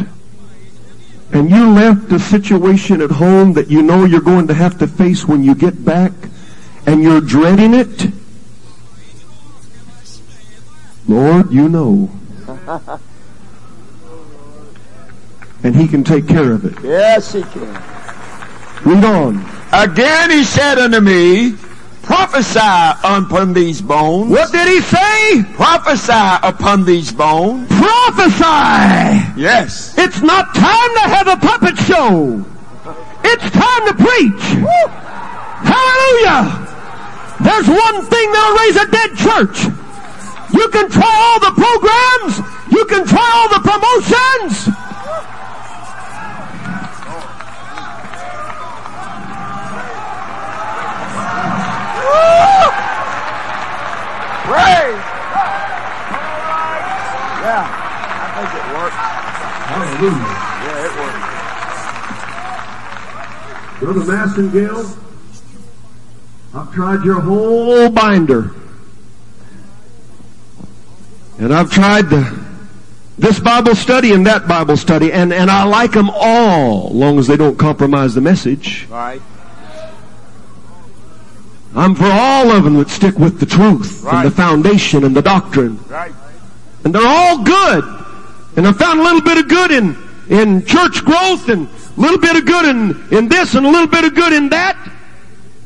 [1.33, 4.87] and you left a situation at home that you know you're going to have to
[4.87, 6.13] face when you get back
[6.85, 8.07] and you're dreading it?
[11.07, 12.09] Lord, you know.
[15.63, 16.73] And he can take care of it.
[16.83, 17.67] Yes, he can.
[18.83, 19.45] Read on.
[19.71, 21.55] Again he said unto me,
[22.01, 24.31] Prophesy upon these bones.
[24.31, 25.43] What did he say?
[25.53, 27.67] Prophesy upon these bones.
[27.69, 29.39] Prophesy!
[29.39, 29.95] Yes.
[29.97, 32.43] It's not time to have a puppet show.
[33.23, 34.43] It's time to preach.
[35.61, 36.67] Hallelujah!
[37.39, 39.63] There's one thing that'll raise a dead church.
[40.53, 42.60] You can try all the programs.
[42.71, 44.69] You can try all the promotions.
[54.47, 55.03] Praise.
[57.41, 57.65] Yeah.
[58.23, 58.99] I think it worked.
[59.71, 60.29] Hallelujah.
[60.63, 61.31] Yeah, it worked.
[63.81, 64.87] Brother Massengale,
[66.53, 68.53] I've tried your whole binder.
[71.39, 72.23] And I've tried the,
[73.21, 77.27] this Bible study and that Bible study, and, and I like them all, long as
[77.27, 78.87] they don't compromise the message.
[78.89, 79.21] Right.
[81.75, 85.21] I'm for all of them that stick with the truth and the foundation and the
[85.21, 85.77] doctrine.
[85.87, 86.11] Right.
[86.83, 87.83] And they're all good.
[88.57, 89.95] And I found a little bit of good in,
[90.27, 93.87] in church growth and a little bit of good in, in this and a little
[93.87, 94.75] bit of good in that.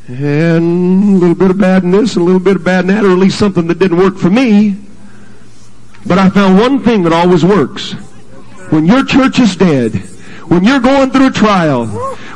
[0.10, 2.88] And a little bit of bad in this and a little bit of bad in
[2.88, 4.85] that, or at least something that didn't work for me.
[6.06, 7.94] But I found one thing that always works.
[8.72, 9.96] When your church is dead,
[10.48, 11.88] when you're going through a trial,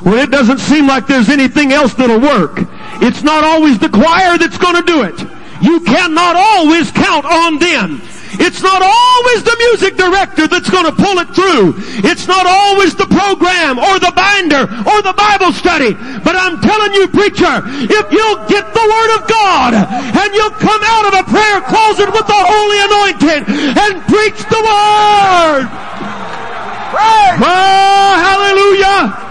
[0.01, 2.67] when it doesn't seem like there's anything else that'll work,
[3.01, 5.17] It's not always the choir that's going to do it.
[5.61, 8.01] You cannot always count on them.
[8.39, 11.75] It's not always the music director that's going to pull it through.
[12.07, 15.93] It's not always the program or the binder or the Bible study.
[16.23, 20.81] But I'm telling you, preacher, if you'll get the Word of God and you'll come
[20.83, 23.43] out of a prayer closet with the Holy Anointing
[23.75, 25.67] and preach the Word.
[27.43, 29.29] Oh, hallelujah.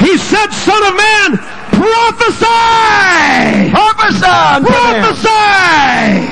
[0.00, 1.38] He said, son of man,
[1.84, 3.70] prophesy!
[3.70, 5.04] Prophesy unto them,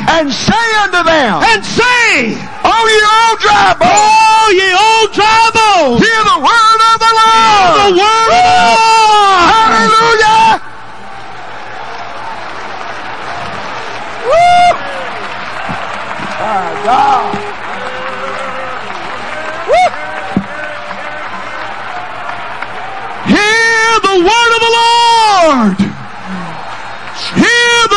[0.09, 5.51] and say unto them, And say, O ye old dry bones, Oh, ye old dry
[5.53, 6.01] bones!
[6.01, 7.33] hear the word of the Lord.
[7.33, 9.45] Hear The word of the Lord!
[9.53, 10.61] Hallelujah!
[14.29, 14.67] Woo!
[16.41, 17.29] My God.
[19.69, 19.89] Woo!
[23.27, 24.91] Hear the word of the Lord!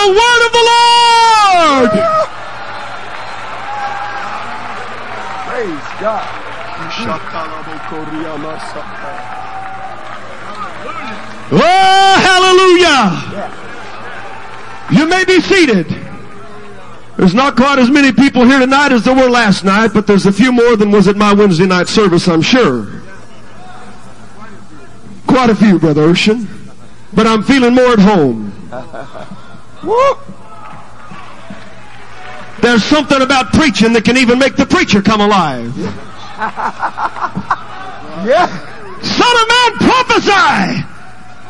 [0.06, 1.90] The word of the Lord!
[5.50, 6.26] Praise God.
[11.52, 13.50] Oh, hallelujah!
[14.92, 15.88] You may be seated.
[17.18, 20.28] There's not quite as many people here tonight as there were last night, but there's
[20.28, 23.02] a few more than was at my Wednesday night service, I'm sure.
[25.26, 26.46] Quite a few, Brother Urshan.
[27.12, 28.65] But I'm feeling more at home.
[29.86, 30.18] Woo!
[32.62, 35.74] There's something about preaching that can even make the preacher come alive.
[38.26, 38.48] Yeah.
[39.04, 40.82] Son of man, prophesy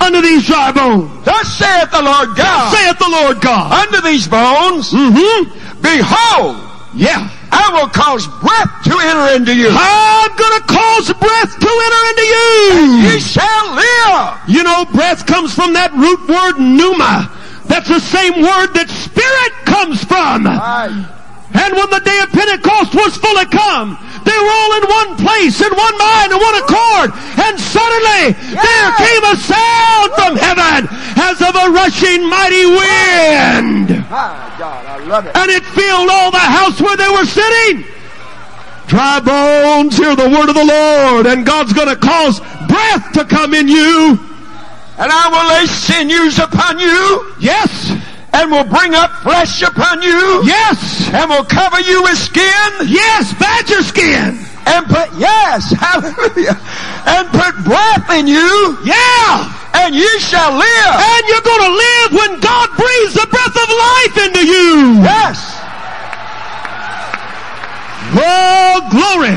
[0.01, 1.07] unto these dry bones.
[1.23, 3.71] Thus saith the Lord God Saith the Lord God.
[3.71, 5.79] unto these bones, Mm-hmm.
[5.79, 6.57] Behold,
[6.93, 7.29] Yeah.
[7.53, 9.69] I will cause breath to enter into you.
[9.71, 13.13] I'm gonna cause breath to enter into you.
[13.13, 14.35] Ye shall live.
[14.49, 17.31] You know, breath comes from that root word pneuma.
[17.67, 20.47] That's the same word that spirit comes from.
[21.55, 23.95] And when the day of Pentecost was fully come,
[24.27, 27.09] they were all in one place, in one mind, in one accord.
[27.39, 33.87] And suddenly there came a sound from heaven as of a rushing mighty wind.
[34.11, 35.37] My God, I love it.
[35.37, 37.85] And it filled all the house where they were sitting.
[38.87, 43.53] Dry bones, hear the word of the Lord, and God's gonna cause breath to come
[43.53, 44.19] in you.
[44.97, 47.91] And I will lay sinews upon you, Yes,
[48.31, 53.33] and will bring up flesh upon you, yes, and will cover you with skin, yes,
[53.39, 54.39] badger skin.
[54.67, 56.55] and put, yes, hallelujah,
[57.07, 59.51] and put breath in you, Yeah,
[59.83, 60.93] and you shall live.
[60.95, 65.03] and you're gonna live when God breathes the breath of life into you.
[65.03, 65.51] Yes.
[68.17, 69.35] Oh, glory.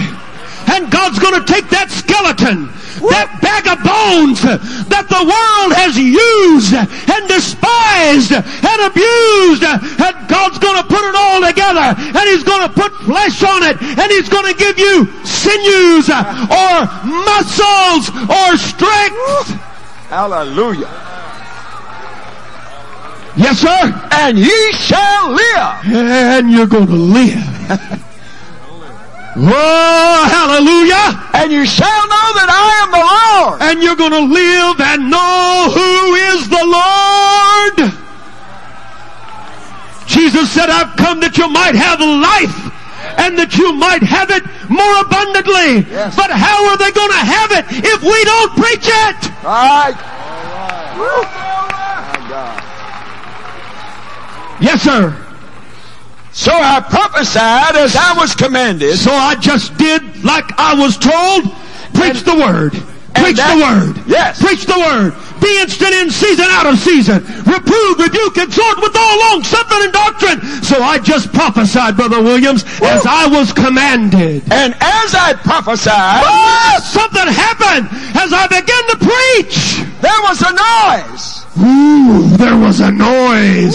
[0.75, 2.69] And God's going to take that skeleton,
[3.11, 10.59] that bag of bones that the world has used and despised and abused, and God's
[10.59, 14.09] going to put it all together, and He's going to put flesh on it, and
[14.11, 16.75] He's going to give you sinews or
[17.05, 19.53] muscles or strength.
[20.09, 20.89] Hallelujah.
[23.39, 24.09] Yes, sir.
[24.11, 25.87] And ye shall live.
[25.87, 28.05] And you're going to live.
[29.37, 31.21] Oh, hallelujah.
[31.35, 33.63] And you shall know that I am the Lord.
[33.63, 37.93] and you're going to live and know who is the Lord.
[40.09, 42.57] Jesus said, I've come that you might have life
[43.21, 45.85] and that you might have it more abundantly.
[45.93, 46.17] Yes.
[46.17, 49.19] But how are they going to have it if we don't preach it?
[49.45, 49.95] All right.
[50.97, 51.23] Woo.
[51.23, 52.59] My God.
[54.61, 55.15] Yes, sir.
[56.39, 58.97] So I prophesied as I was commanded.
[58.97, 61.51] So I just did like I was told.
[61.95, 62.79] Preach the word.
[63.17, 63.99] Preach that- the word.
[64.07, 64.39] Yes.
[64.41, 65.15] Preach the word.
[65.41, 67.27] Be instant in season, out of season.
[67.45, 70.63] Reprove, rebuke, exhort with all long suffering and doctrine.
[70.63, 74.43] So I just prophesied, Brother Williams, as I was commanded.
[74.53, 79.83] And as I prophesied, Ah, something happened as I began to preach.
[80.03, 81.45] there was a noise.
[81.61, 83.75] Ooh, there was a noise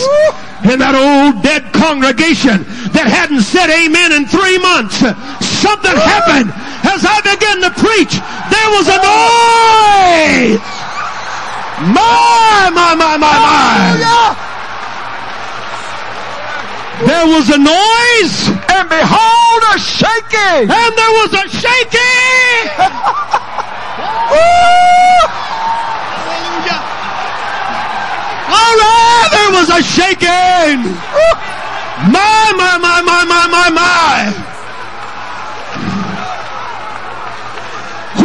[0.63, 2.63] in that old dead congregation
[2.95, 4.95] that hadn't said amen in three months.
[5.43, 6.51] Something happened
[6.87, 8.15] as I began to preach.
[8.47, 10.63] There was a noise.
[11.91, 14.39] My, my, my, my, my.
[17.03, 20.69] There was a noise And behold a shaking.
[20.71, 22.69] and there was a shaking.
[29.73, 30.93] right, there was a shaking.
[32.11, 34.33] My, my, my, my, my, my, my.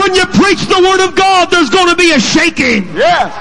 [0.00, 2.84] When you preach the word of God, there's going to be a shaking.
[2.94, 3.32] Yes.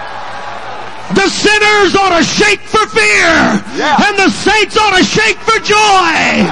[1.16, 3.64] The sinners ought to shake for fear.
[3.78, 4.08] Yeah.
[4.08, 6.43] And the saints ought to shake for joy.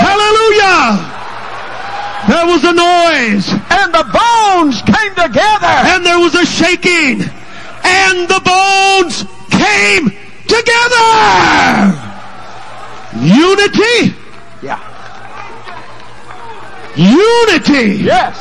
[0.00, 1.12] Hallelujah.
[2.28, 3.52] There was a noise.
[3.70, 5.66] And the bones came together.
[5.92, 7.22] And there was a shaking.
[7.84, 9.24] And the bones
[9.56, 10.12] came
[10.46, 11.08] together.
[13.16, 14.14] Unity.
[14.62, 14.80] Yeah.
[16.96, 18.04] Unity.
[18.04, 18.36] Yes.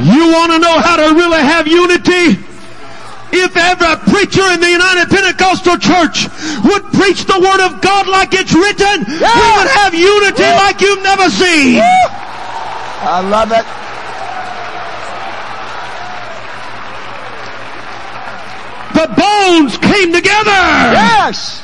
[0.00, 2.36] You want to know how to really have unity?
[3.32, 6.28] If every preacher in the United Pentecostal Church
[6.64, 11.02] would preach the Word of God like it's written, we would have unity like you've
[11.02, 11.80] never seen.
[11.80, 13.85] I love it.
[18.96, 20.56] The bones came together.
[20.96, 21.62] Yes.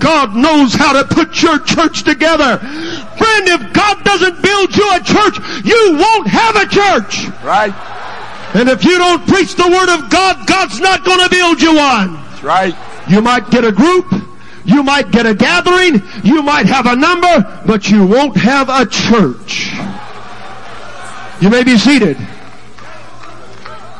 [0.00, 2.58] God knows how to put your church together.
[2.58, 7.28] Friend, if God doesn't build you a church, you won't have a church.
[7.44, 7.72] Right.
[8.56, 11.76] And if you don't preach the Word of God, God's not going to build you
[11.76, 12.14] one.
[12.14, 12.74] That's right.
[13.08, 14.12] You might get a group,
[14.64, 18.86] you might get a gathering, you might have a number, but you won't have a
[18.86, 19.70] church.
[21.40, 22.16] You may be seated.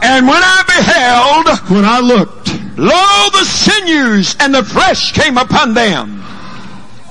[0.03, 5.75] And when I beheld, When I looked, lo, the sinews and the flesh came upon
[5.75, 6.23] them,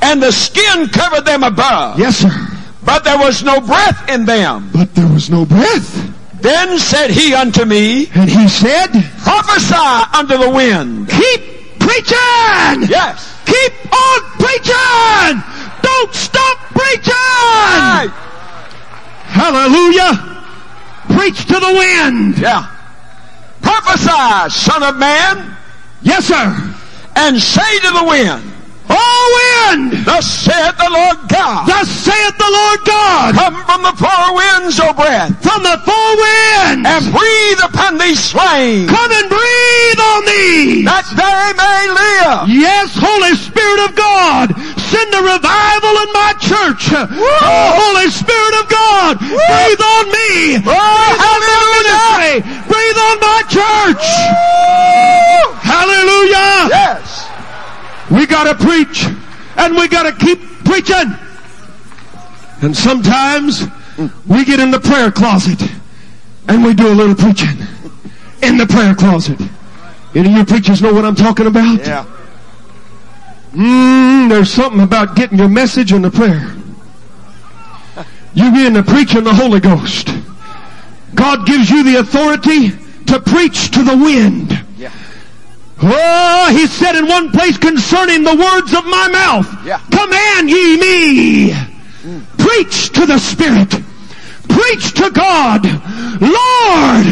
[0.02, 2.48] and the skin covered them above, yes sir,
[2.84, 4.70] but there was no breath in them.
[4.74, 6.10] but there was no breath.
[6.42, 8.88] Then said he unto me, And he said,
[9.22, 11.08] Prophesy unto the wind.
[11.08, 12.90] keep preaching!
[12.90, 13.30] Yes.
[13.46, 15.44] Keep on preaching!
[15.84, 17.14] Don't stop preaching!
[17.14, 18.10] Right.
[19.26, 20.44] Hallelujah!
[21.16, 22.38] Preach to the wind!
[22.40, 22.66] Yeah.
[23.62, 25.56] Prophesy, son of man,
[26.02, 26.76] Yes sir!
[27.16, 28.42] and say to the wind,
[28.94, 29.24] Oh
[29.72, 30.04] wind!
[30.06, 33.36] Thus saith the Lord God, Thus saith the Lord God!
[33.36, 36.84] Come from the four winds, O breath, From the four winds!
[36.90, 40.86] and breathe upon these slain, Come and breathe on these!
[40.90, 42.50] that they may live.
[42.52, 44.52] Yes, Holy Spirit of God,
[44.92, 46.92] send a revival in my church.
[46.92, 50.60] Oh, Holy Spirit of God, breathe on me.
[50.60, 52.36] Oh, breathe on my ministry.
[52.68, 53.16] Breathe on
[53.52, 54.06] church.
[55.60, 56.72] Hallelujah.
[56.72, 57.28] Yes.
[58.10, 59.06] We gotta preach
[59.58, 61.12] and we gotta keep preaching.
[62.62, 63.68] And sometimes
[64.28, 65.62] we get in the prayer closet
[66.48, 67.58] and we do a little preaching
[68.42, 69.40] in the prayer closet.
[70.16, 71.80] Any of you preachers know what I'm talking about?
[71.80, 72.06] Yeah.
[73.54, 76.56] Mm, there's something about getting your message in the prayer.
[78.34, 80.10] You begin to preach in the Holy Ghost.
[81.14, 82.72] God gives you the authority
[83.12, 84.58] to preach to the wind.
[84.78, 84.92] Yeah.
[85.84, 89.80] Oh, he said in one place concerning the words of my mouth, Yeah.
[89.92, 91.52] command ye me.
[91.52, 92.22] Mm.
[92.38, 93.72] Preach to the Spirit.
[94.48, 95.66] Preach to God.
[96.22, 97.06] Lord,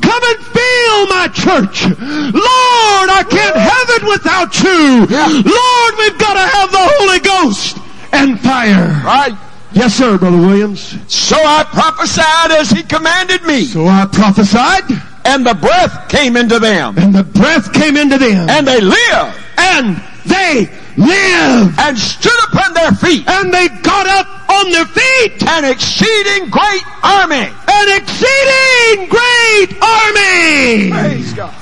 [0.00, 1.84] come and fill my church.
[1.84, 5.06] Lord, I can't have it without you.
[5.10, 5.28] Yeah.
[5.28, 7.76] Lord, we've got to have the Holy Ghost
[8.12, 9.02] and fire.
[9.04, 9.36] Right.
[9.72, 10.96] Yes, sir, Brother Williams.
[11.08, 14.84] So I prophesied as he commanded me, So I prophesied,
[15.24, 19.36] and the breath came into them, and the breath came into them, and they lived,
[19.58, 21.78] and they lived.
[21.78, 25.42] and stood upon their feet, and they got up on their feet.
[25.48, 27.48] an exceeding great army.
[27.68, 30.90] An exceeding great army.
[30.90, 31.54] Praise God.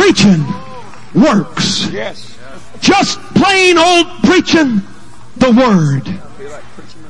[0.00, 0.44] Preaching
[1.14, 1.88] works.
[1.90, 2.38] Yes.
[2.80, 4.82] Just plain old preaching
[5.36, 6.06] the word.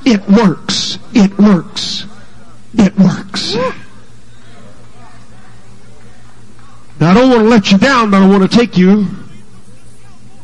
[0.04, 0.98] It works.
[1.14, 2.06] It works.
[2.74, 3.56] It works.
[6.98, 9.06] Now I don't want to let you down, but I want to take you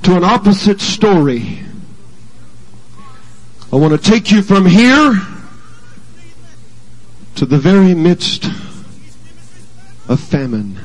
[0.02, 1.60] to an opposite story.
[3.72, 5.14] I want to take you from here
[7.36, 8.44] to the very midst
[10.08, 10.78] of famine.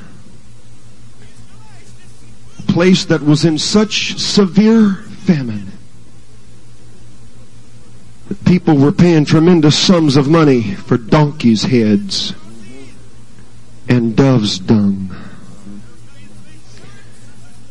[2.59, 4.93] A place that was in such severe
[5.25, 5.73] famine
[8.29, 12.33] that people were paying tremendous sums of money for donkeys' heads
[13.89, 15.13] and doves' dung.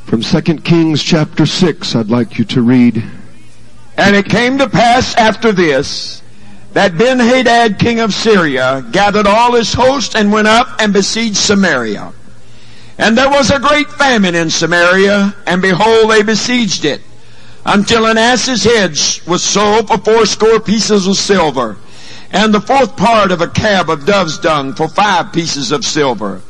[0.06, 3.02] From 2 Kings chapter 6, I'd like you to read.
[3.96, 6.22] And it came to pass after this
[6.74, 12.12] that Ben-Hadad, king of Syria, gathered all his host and went up and besieged Samaria.
[12.98, 17.00] And there was a great famine in Samaria, and behold, they besieged it,
[17.64, 18.90] until an ass's head
[19.26, 21.78] was sold for fourscore pieces of silver,
[22.30, 26.42] and the fourth part of a cab of dove's dung for five pieces of silver.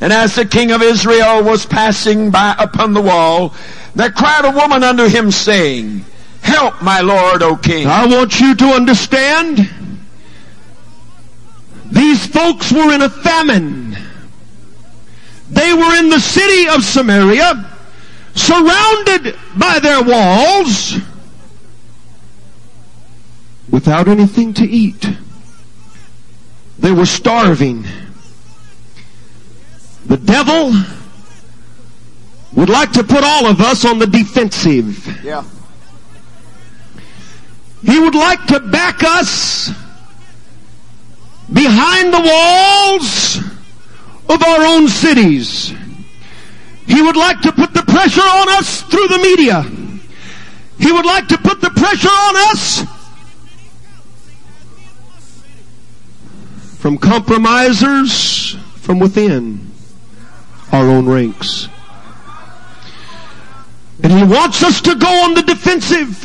[0.00, 3.54] And as the king of Israel was passing by upon the wall,
[3.94, 6.04] there cried a woman unto him, saying,
[6.42, 7.86] Help, my lord, O king.
[7.86, 9.68] I want you to understand
[11.90, 13.96] these folks were in a famine.
[15.50, 17.68] They were in the city of Samaria,
[18.34, 20.94] surrounded by their walls,
[23.68, 25.08] without anything to eat.
[26.78, 27.84] They were starving.
[30.06, 30.72] The devil
[32.52, 35.24] would like to put all of us on the defensive.
[35.24, 35.44] Yeah.
[37.82, 39.70] He would like to back us
[41.52, 43.36] behind the walls
[44.28, 45.72] of our own cities.
[46.86, 49.62] He would like to put the pressure on us through the media.
[50.78, 52.84] He would like to put the pressure on us
[56.78, 59.69] from compromisers from within
[60.72, 61.68] our own ranks.
[64.02, 66.24] And he wants us to go on the defensive.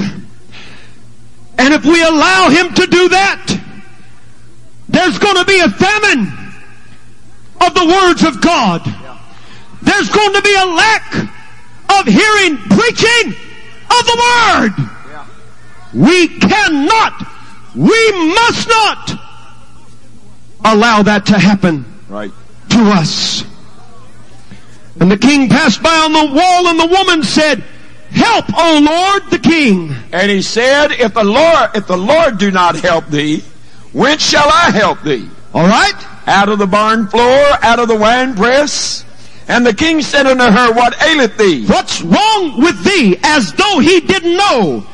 [1.57, 3.61] And if we allow him to do that,
[4.87, 6.31] there's going to be a famine
[7.65, 8.81] of the words of God.
[9.81, 11.13] There's going to be a lack
[11.99, 13.35] of hearing preaching
[13.89, 14.89] of the word.
[15.93, 17.25] We cannot,
[17.75, 19.11] we must not
[20.65, 22.31] allow that to happen Right.
[22.69, 23.43] to us.
[24.99, 27.63] And the king passed by on the wall and the woman said,
[28.11, 29.93] Help, O Lord, the king.
[30.13, 33.43] And he said, If the Lord, if the Lord do not help thee,
[33.91, 35.27] whence shall I help thee?
[35.53, 35.93] All right?
[36.27, 39.03] Out of the barn floor, out of the winepress?
[39.47, 41.65] And the king said unto her, What aileth thee?
[41.65, 43.17] What's wrong with thee?
[43.23, 44.85] As though he didn't know.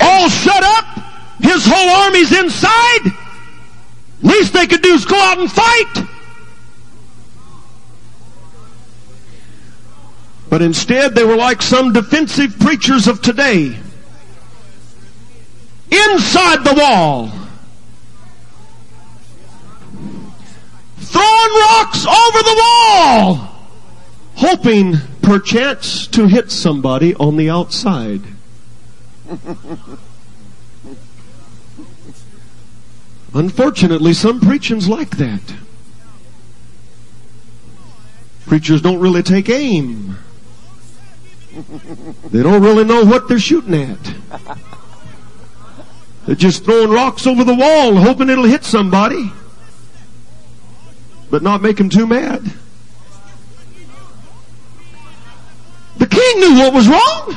[0.00, 0.84] All shut up.
[1.40, 3.12] His whole army's inside.
[4.22, 6.09] Least they could do is go out and fight.
[10.50, 13.76] But instead, they were like some defensive preachers of today.
[15.90, 17.30] Inside the wall.
[20.98, 23.48] Throwing rocks over the wall.
[24.34, 28.22] Hoping, perchance, to hit somebody on the outside.
[33.32, 35.54] Unfortunately, some preaching's like that.
[38.46, 40.18] Preachers don't really take aim.
[42.30, 43.98] They don't really know what they're shooting at.
[46.26, 49.32] They're just throwing rocks over the wall, hoping it'll hit somebody,
[51.30, 52.42] but not make them too mad.
[55.98, 57.36] The king knew what was wrong.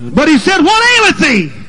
[0.00, 1.61] But he said, What aileth thee?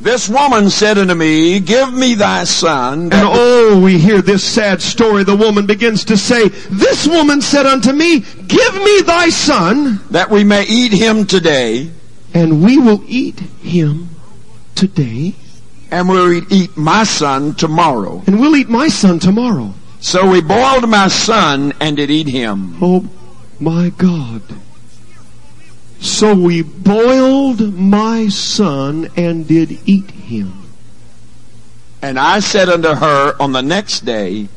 [0.00, 3.04] This woman said unto me, Give me thy son.
[3.04, 5.24] And oh, we hear this sad story.
[5.24, 10.30] The woman begins to say, This woman said unto me, Give me thy son, that
[10.30, 11.90] we may eat him today,
[12.32, 14.08] and we will eat him
[14.74, 15.34] today,
[15.90, 18.22] and we'll eat my son tomorrow.
[18.26, 19.74] and we'll eat my son tomorrow.
[20.00, 22.78] So we boiled my son and did eat him.
[22.80, 23.06] Oh
[23.58, 24.40] my God.
[26.00, 30.60] So we boiled my son and did eat him.
[32.02, 34.48] And I said unto her on the next day,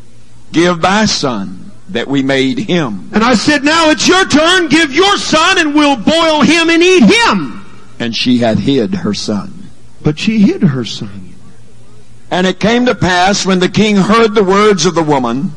[0.53, 3.09] Give thy son, that we made him.
[3.13, 4.69] And I said, Now it's your turn.
[4.69, 7.65] Give your son, and we'll boil him and eat him.
[7.99, 9.69] And she had hid her son.
[10.01, 11.33] But she hid her son.
[12.31, 15.51] And it came to pass when the king heard the words of the woman,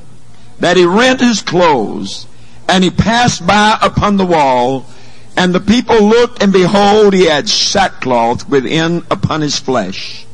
[0.58, 2.26] that he rent his clothes,
[2.68, 4.86] and he passed by upon the wall,
[5.36, 10.26] and the people looked, and behold, he had sackcloth within upon his flesh.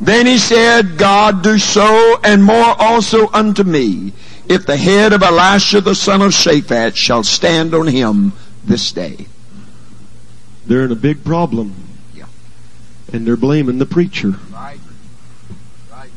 [0.00, 4.12] Then he said, God do so, and more also unto me,
[4.48, 8.32] if the head of Elisha the son of Shaphat shall stand on him
[8.64, 9.26] this day.
[10.66, 11.74] They're in a big problem.
[12.14, 12.26] Yeah.
[13.12, 14.34] And they're blaming the preacher.
[14.52, 14.80] Right.
[15.90, 16.10] Right.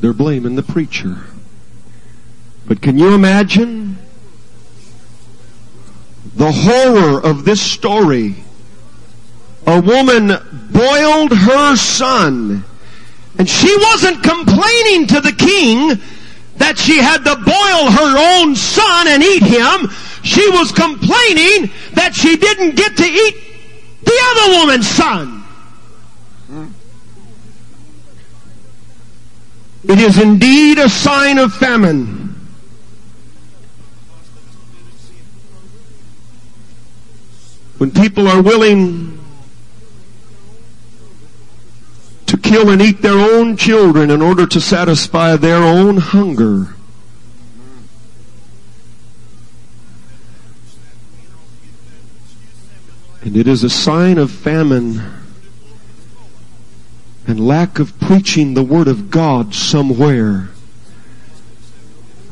[0.00, 1.18] They're blaming the preacher.
[2.66, 3.98] But can you imagine
[6.36, 8.36] the horror of this story?
[9.66, 10.28] A woman
[10.70, 12.64] boiled her son,
[13.38, 16.00] and she wasn't complaining to the king
[16.56, 19.90] that she had to boil her own son and eat him.
[20.22, 23.34] She was complaining that she didn't get to eat
[24.02, 25.42] the other woman's son.
[29.84, 32.25] It is indeed a sign of famine.
[37.78, 39.18] When people are willing
[42.26, 46.74] to kill and eat their own children in order to satisfy their own hunger.
[53.22, 55.02] And it is a sign of famine
[57.26, 60.48] and lack of preaching the Word of God somewhere.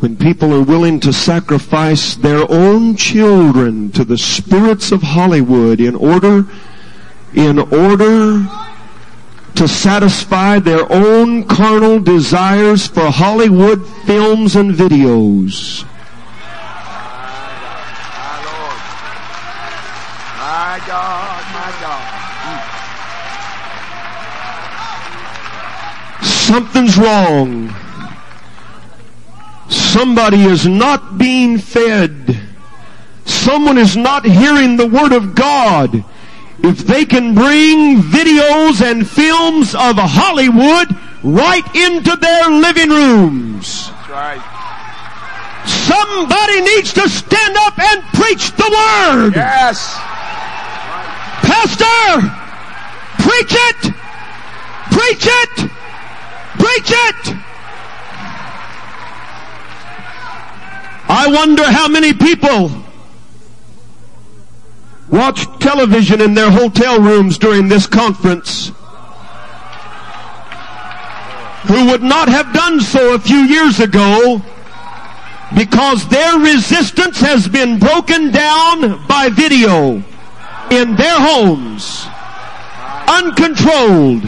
[0.04, 5.94] When people are willing to sacrifice their own children to the spirits of Hollywood in
[5.94, 6.44] order,
[7.32, 8.46] in order
[9.54, 15.86] to satisfy their own carnal desires for Hollywood films and videos.
[26.22, 27.74] Something's wrong.
[29.94, 32.36] Somebody is not being fed.
[33.26, 36.04] Someone is not hearing the Word of God.
[36.64, 40.88] If they can bring videos and films of Hollywood
[41.22, 43.86] right into their living rooms.
[43.86, 44.42] That's right.
[45.86, 49.36] Somebody needs to stand up and preach the Word.
[49.36, 49.94] Yes.
[51.46, 52.18] Pastor,
[53.22, 53.94] preach it!
[54.90, 55.70] Preach it!
[56.58, 57.53] Preach it!
[61.08, 62.70] I wonder how many people
[65.10, 68.72] watch television in their hotel rooms during this conference
[71.66, 74.42] who would not have done so a few years ago
[75.54, 80.02] because their resistance has been broken down by video
[80.70, 82.06] in their homes,
[83.08, 84.24] uncontrolled.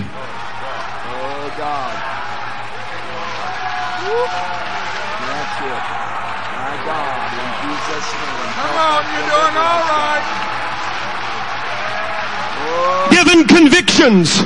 [13.17, 14.41] Given convictions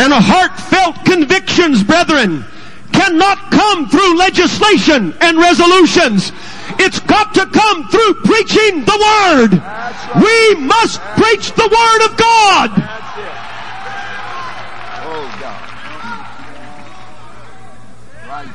[0.00, 2.42] and heartfelt convictions, brethren,
[2.92, 6.32] cannot come through legislation and resolutions.
[6.80, 9.60] It's got to come through preaching the Word.
[10.16, 12.70] We must preach the Word of God.
[12.72, 13.04] that's.
[15.04, 15.60] Oh, God.
[18.26, 18.48] Right.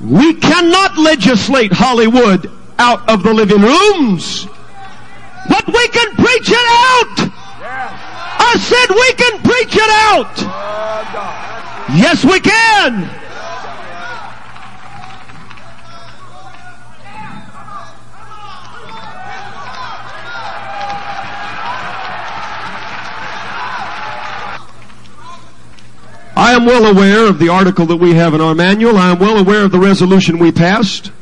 [0.00, 4.46] We cannot legislate Hollywood out of the living rooms,
[5.46, 7.30] but we can preach it out.
[8.42, 10.34] I said we can preach it out.
[11.94, 13.20] Yes, we can.
[26.36, 28.96] I am well aware of the article that we have in our manual.
[28.96, 31.12] I am well aware of the resolution we passed.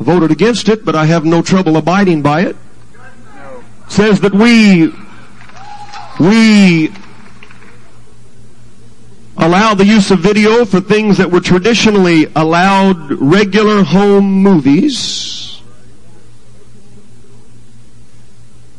[0.00, 2.56] I voted against it, but I have no trouble abiding by it.
[2.94, 4.92] It says that we
[6.18, 6.92] we
[9.36, 15.60] allow the use of video for things that were traditionally allowed regular home movies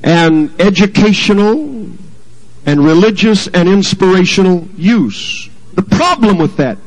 [0.03, 1.89] and educational
[2.65, 5.49] and religious and inspirational use.
[5.73, 6.77] The problem with that,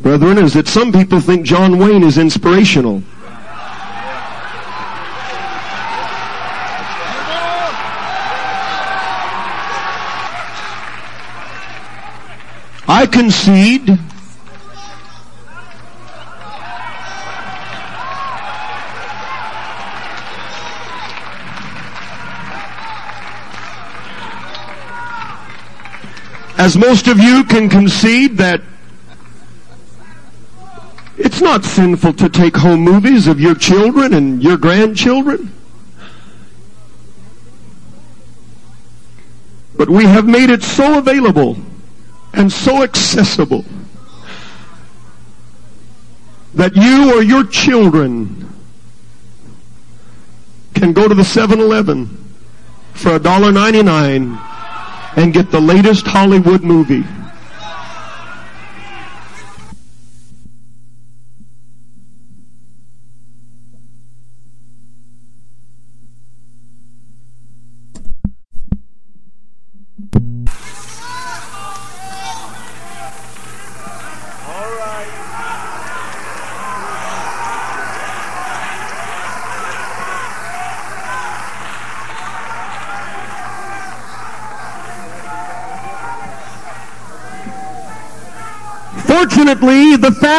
[0.00, 3.02] brethren, is that some people think John Wayne is inspirational.
[13.00, 13.98] I concede
[26.58, 28.60] as most of you can concede that
[31.16, 35.50] it's not sinful to take home movies of your children and your grandchildren.
[39.78, 41.56] But we have made it so available
[42.32, 43.64] and so accessible
[46.54, 48.48] that you or your children
[50.74, 52.06] can go to the 7-Eleven
[52.94, 57.04] for $1.99 and get the latest Hollywood movie.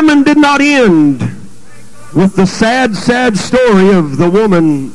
[0.01, 1.19] Famine did not end
[2.15, 4.91] with the sad, sad story of the woman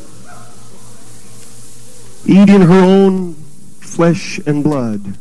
[2.25, 5.17] eating her own flesh and blood.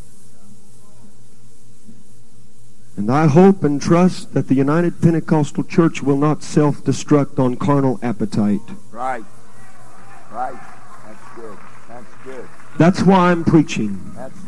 [2.98, 8.00] And I hope and trust that the United Pentecostal Church will not self-destruct on carnal
[8.02, 8.62] appetite.
[8.92, 9.24] Right.
[10.32, 10.60] Right.
[11.06, 11.58] That's good.
[11.88, 12.48] That's good.
[12.80, 14.14] That's why I'm preaching.
[14.16, 14.45] That's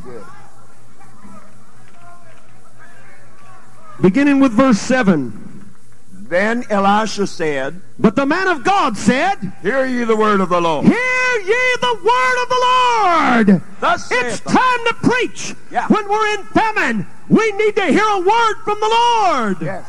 [4.01, 5.47] beginning with verse 7.
[6.29, 10.59] Then Elisha said, But the man of God said, Hear ye the word of the
[10.59, 10.85] Lord.
[10.85, 13.61] Hear ye the word of the Lord.
[13.79, 15.55] Thus It's time to preach.
[15.71, 15.87] Yeah.
[15.87, 19.57] When we're in famine, we need to hear a word from the Lord.
[19.61, 19.87] Yes.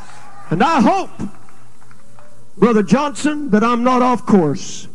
[0.50, 1.10] And I hope,
[2.56, 4.86] Brother Johnson, that I'm not off course.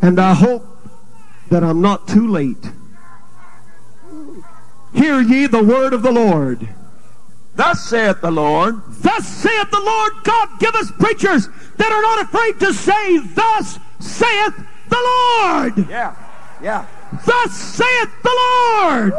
[0.00, 0.64] And I hope
[1.50, 2.70] that I'm not too late.
[4.94, 6.68] Hear ye the word of the Lord.
[7.58, 12.22] Thus saith the Lord, Thus saith the Lord God, give us preachers that are not
[12.22, 14.54] afraid to say, Thus saith
[14.88, 14.96] the
[15.42, 15.90] Lord.
[15.90, 16.14] Yeah,
[16.62, 16.86] yeah.
[17.26, 18.30] Thus saith the
[18.80, 19.12] Lord.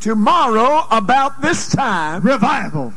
[0.00, 2.92] Tomorrow, about this time, Revival.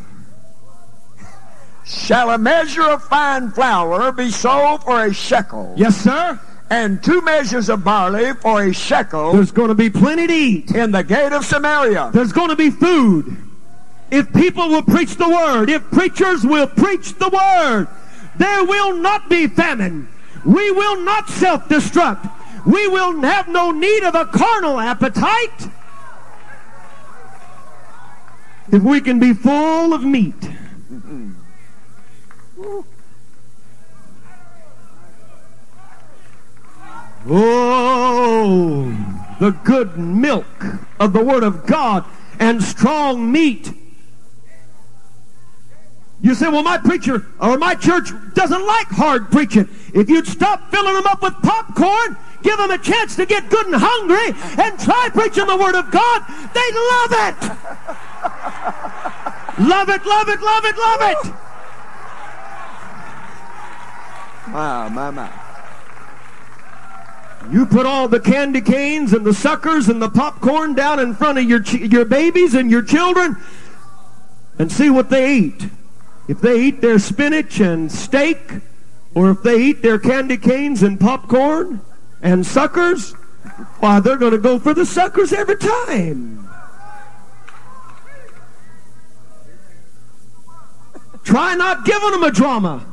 [1.85, 6.39] shall a measure of fine flour be sold for a shekel, Yes, sir.
[6.69, 10.71] And two measures of barley for a shekel There's going to be plenty to eat.
[10.71, 12.11] in the gate of Samaria.
[12.13, 13.35] There's going to be food.
[14.11, 17.87] If people will preach the word, if preachers will preach the word,
[18.37, 20.07] there will not be famine.
[20.45, 22.31] We will not self-destruct.
[22.65, 25.69] We will have no need of a carnal appetite.
[28.71, 30.35] If we can be full of meat.
[37.31, 38.91] Oh,
[39.39, 40.47] the good milk
[40.99, 42.03] of the Word of God
[42.39, 43.71] and strong meat.
[46.21, 49.69] You say, well, my preacher or my church doesn't like hard preaching.
[49.93, 53.67] If you'd stop filling them up with popcorn, give them a chance to get good
[53.67, 56.23] and hungry, and try preaching the Word of God,
[56.53, 57.37] they'd love it.
[59.69, 61.33] love it, love it, love it, love it.
[64.51, 65.48] My, my, my.
[67.51, 71.39] You put all the candy canes and the suckers and the popcorn down in front
[71.39, 73.37] of your your babies and your children
[74.59, 75.69] and see what they eat.
[76.27, 78.37] If they eat their spinach and steak,
[79.15, 81.81] or if they eat their candy canes and popcorn
[82.21, 83.13] and suckers,
[83.79, 86.47] why, they're going to go for the suckers every time.
[91.23, 92.85] Try not giving them a drama.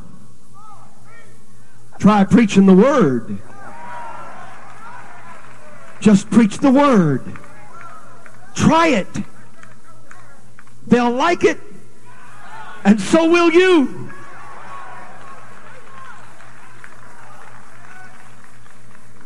[1.98, 3.38] Try preaching the word.
[6.00, 7.22] Just preach the word.
[8.54, 9.08] Try it.
[10.86, 11.58] They'll like it,
[12.84, 14.06] and so will you.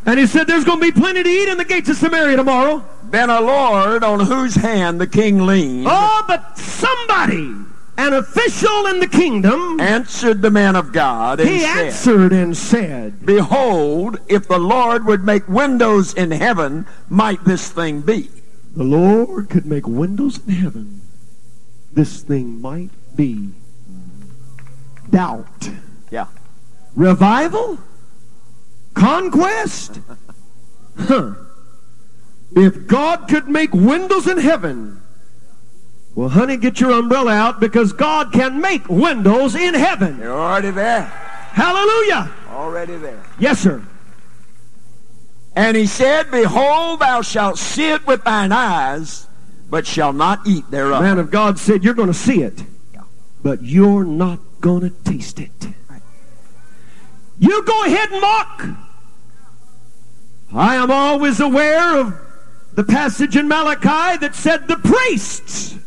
[0.06, 2.36] And he said, There's going to be plenty to eat in the gates of Samaria
[2.36, 2.84] tomorrow.
[3.04, 7.54] Then a Lord on whose hand the king leaned Oh, but somebody,
[8.00, 12.56] an official in the kingdom, answered the man of God and he said, answered and
[12.56, 18.30] said, Behold, if the Lord would make windows in heaven, might this thing be?
[18.74, 21.02] The Lord could make windows in heaven.
[21.92, 23.50] This thing might be
[25.10, 25.70] doubt.
[26.10, 26.26] Yeah.
[26.94, 27.78] Revival?
[28.94, 30.00] Conquest?
[30.98, 31.32] Huh.
[32.54, 34.99] If God could make windows in heaven,
[36.14, 40.18] well, honey, get your umbrella out because God can make windows in heaven.
[40.18, 41.02] You're already there.
[41.02, 42.30] Hallelujah.
[42.48, 43.22] Already there.
[43.38, 43.82] Yes, sir.
[45.54, 49.26] And he said, Behold, thou shalt see it with thine eyes,
[49.68, 51.02] but shall not eat thereof.
[51.02, 52.64] The man of God said, You're going to see it,
[53.42, 55.50] but you're not going to taste it.
[57.38, 58.64] You go ahead and mock.
[60.52, 62.20] I am always aware of
[62.74, 65.78] the passage in Malachi that said the priests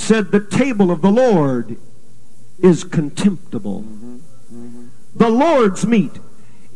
[0.00, 1.76] said the table of the Lord
[2.58, 3.84] is contemptible.
[5.14, 6.18] The Lord's meat.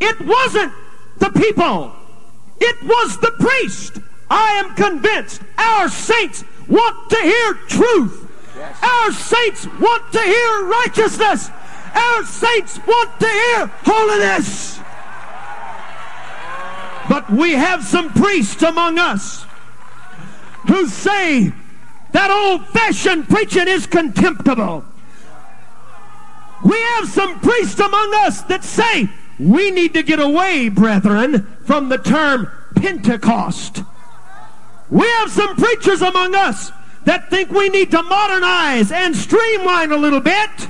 [0.00, 0.72] It wasn't
[1.18, 1.92] the people.
[2.60, 3.98] It was the priest.
[4.30, 8.30] I am convinced our saints want to hear truth.
[8.82, 11.50] Our saints want to hear righteousness.
[11.94, 14.78] Our saints want to hear holiness.
[17.08, 19.44] But we have some priests among us
[20.66, 21.52] who say
[22.14, 24.84] that old-fashioned preaching is contemptible.
[26.64, 29.10] We have some priests among us that say
[29.40, 33.82] we need to get away, brethren, from the term Pentecost.
[34.88, 36.70] We have some preachers among us
[37.04, 40.68] that think we need to modernize and streamline a little bit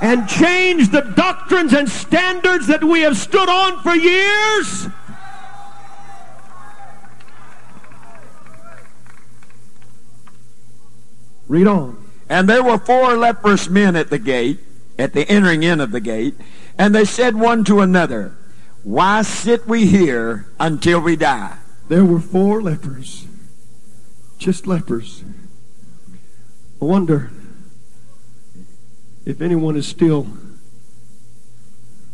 [0.00, 4.86] and change the doctrines and standards that we have stood on for years.
[11.48, 12.04] Read on.
[12.28, 14.60] And there were four leprous men at the gate,
[14.98, 16.34] at the entering in of the gate,
[16.78, 18.36] and they said one to another,
[18.82, 21.58] Why sit we here until we die?
[21.88, 23.26] There were four lepers.
[24.38, 25.22] Just lepers.
[26.80, 27.30] I wonder
[29.24, 30.26] if anyone is still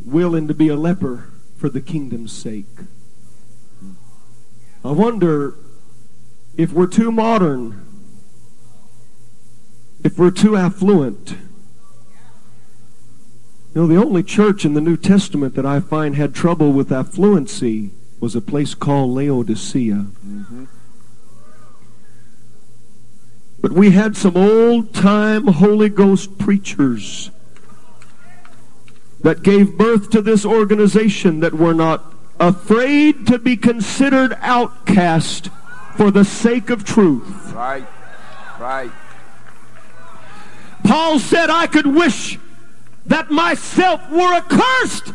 [0.04, 2.66] willing to be a leper for the kingdom's sake.
[4.84, 5.54] I wonder
[6.56, 7.84] if we're too modern,
[10.02, 11.34] if we're too affluent.
[13.74, 16.88] You know, the only church in the New Testament that I find had trouble with
[16.88, 20.06] affluency was a place called Laodicea.
[20.26, 20.64] Mm-hmm.
[23.60, 27.30] But we had some old time Holy Ghost preachers
[29.20, 35.50] that gave birth to this organization that were not afraid to be considered outcast
[35.96, 37.52] for the sake of truth.
[37.52, 37.86] Right.
[38.58, 38.90] Right.
[40.84, 42.38] Paul said, I could wish
[43.06, 45.12] that myself were accursed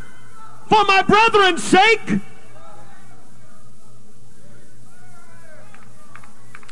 [0.67, 2.21] for my brethren's sake.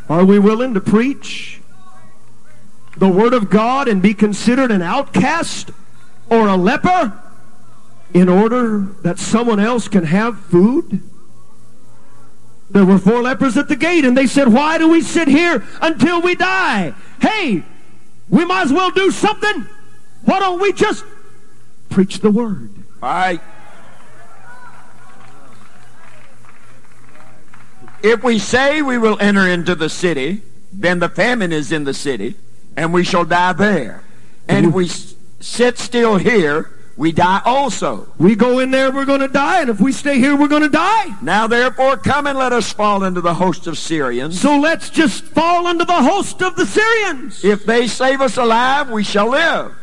[0.09, 1.61] Are we willing to preach
[2.97, 5.71] the Word of God and be considered an outcast
[6.29, 7.19] or a leper
[8.13, 11.01] in order that someone else can have food?
[12.69, 15.63] There were four lepers at the gate, and they said, Why do we sit here
[15.81, 16.95] until we die?
[17.21, 17.63] Hey,
[18.29, 19.67] we might as well do something.
[20.23, 21.03] Why don't we just
[21.89, 22.71] preach the Word?
[23.01, 23.41] Right.
[28.01, 30.41] If we say we will enter into the city,
[30.71, 32.35] then the famine is in the city,
[32.75, 34.03] and we shall die there.
[34.47, 34.89] And if we
[35.39, 38.07] sit still here, we die also.
[38.17, 40.61] We go in there, we're going to die, and if we stay here, we're going
[40.61, 41.15] to die.
[41.21, 44.39] Now therefore come and let us fall into the host of Syrians.
[44.39, 47.43] So let's just fall into the host of the Syrians.
[47.43, 49.75] If they save us alive, we shall live.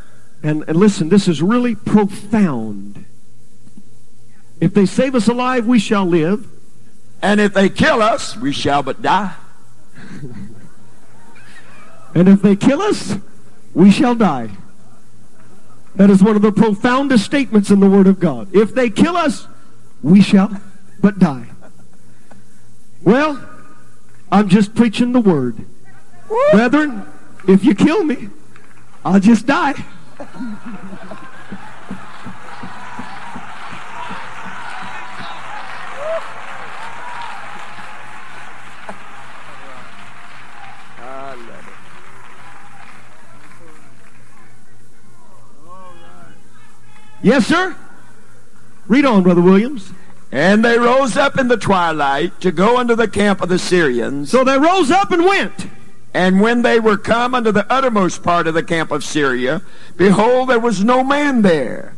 [0.43, 3.05] And, and listen, this is really profound.
[4.61, 6.47] If they save us alive, we shall live.
[7.23, 9.35] And if they kill us, we shall but die.
[12.15, 13.17] And if they kill us,
[13.75, 14.51] we shall die.
[15.97, 18.55] That is one of the profoundest statements in the Word of God.
[18.55, 19.47] If they kill us,
[20.03, 20.61] we shall
[21.01, 21.49] but die.
[23.03, 23.43] Well,
[24.31, 25.65] I'm just preaching the Word.
[26.53, 27.07] Brethren,
[27.49, 28.29] if you kill me,
[29.05, 29.75] I'll just die.
[47.23, 47.77] Yes, sir?
[48.89, 49.93] Read on, Brother Williams.
[50.33, 54.31] And they rose up in the twilight to go unto the camp of the Syrians.
[54.31, 55.69] So they rose up and went.
[56.15, 59.63] And when they were come unto the uttermost part of the camp of Syria,
[59.97, 61.95] behold, there was no man there.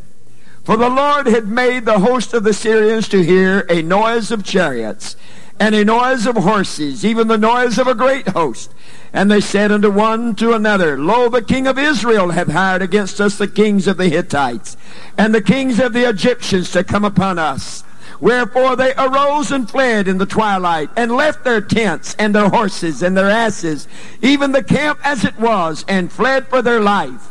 [0.64, 4.44] For the Lord had made the host of the Syrians to hear a noise of
[4.44, 5.16] chariots,
[5.58, 8.72] and a noise of horses, even the noise of a great host.
[9.12, 13.20] And they said unto one to another, Lo, the king of Israel hath hired against
[13.20, 14.76] us the kings of the Hittites,
[15.18, 17.84] and the kings of the Egyptians to come upon us.
[18.20, 23.02] Wherefore they arose and fled in the twilight, and left their tents, and their horses,
[23.02, 23.86] and their asses,
[24.22, 27.28] even the camp as it was, and fled for their life.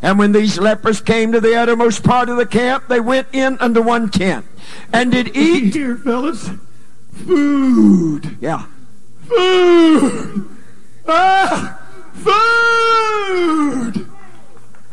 [0.00, 3.58] And when these lepers came to the uttermost part of the camp, they went in
[3.60, 4.44] unto one tent,
[4.92, 5.72] and did eat.
[5.72, 6.50] Dear fellas.
[7.12, 8.38] Food.
[8.40, 8.66] Yeah.
[9.28, 10.48] Food.
[11.06, 11.80] Ah,
[12.12, 14.06] food.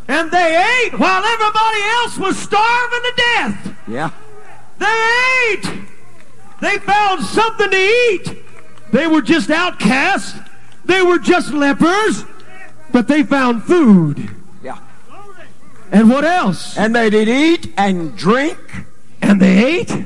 [0.07, 3.76] And they ate while everybody else was starving to death.
[3.88, 4.11] Yeah.
[4.80, 5.84] They ate.
[6.61, 8.44] They found something to eat.
[8.91, 10.38] They were just outcasts.
[10.86, 12.26] They were just lepers.
[12.91, 14.30] But they found food.
[14.64, 14.80] Yeah.
[15.91, 16.76] And what else?
[16.77, 18.57] And they did eat and drink,
[19.22, 20.06] And they ate.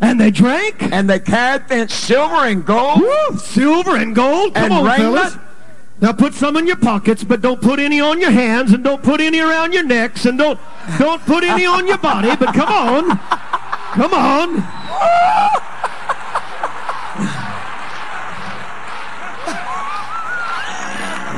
[0.00, 0.82] And they drank.
[0.82, 4.54] and they carried thence silver and gold, Woo, silver and gold.
[4.54, 4.98] Come And on, raiment.
[5.14, 5.36] fellas.
[6.00, 9.02] Now put some in your pockets, but don't put any on your hands, and don't
[9.02, 10.58] put any around your necks, and don't
[10.98, 12.34] don't put any on your body.
[12.36, 13.18] But come on,
[13.92, 14.64] come on.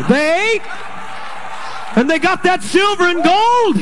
[0.09, 0.63] They ate,
[1.97, 3.77] and they got that silver and gold.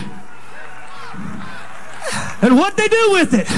[2.42, 3.48] And what they do with it?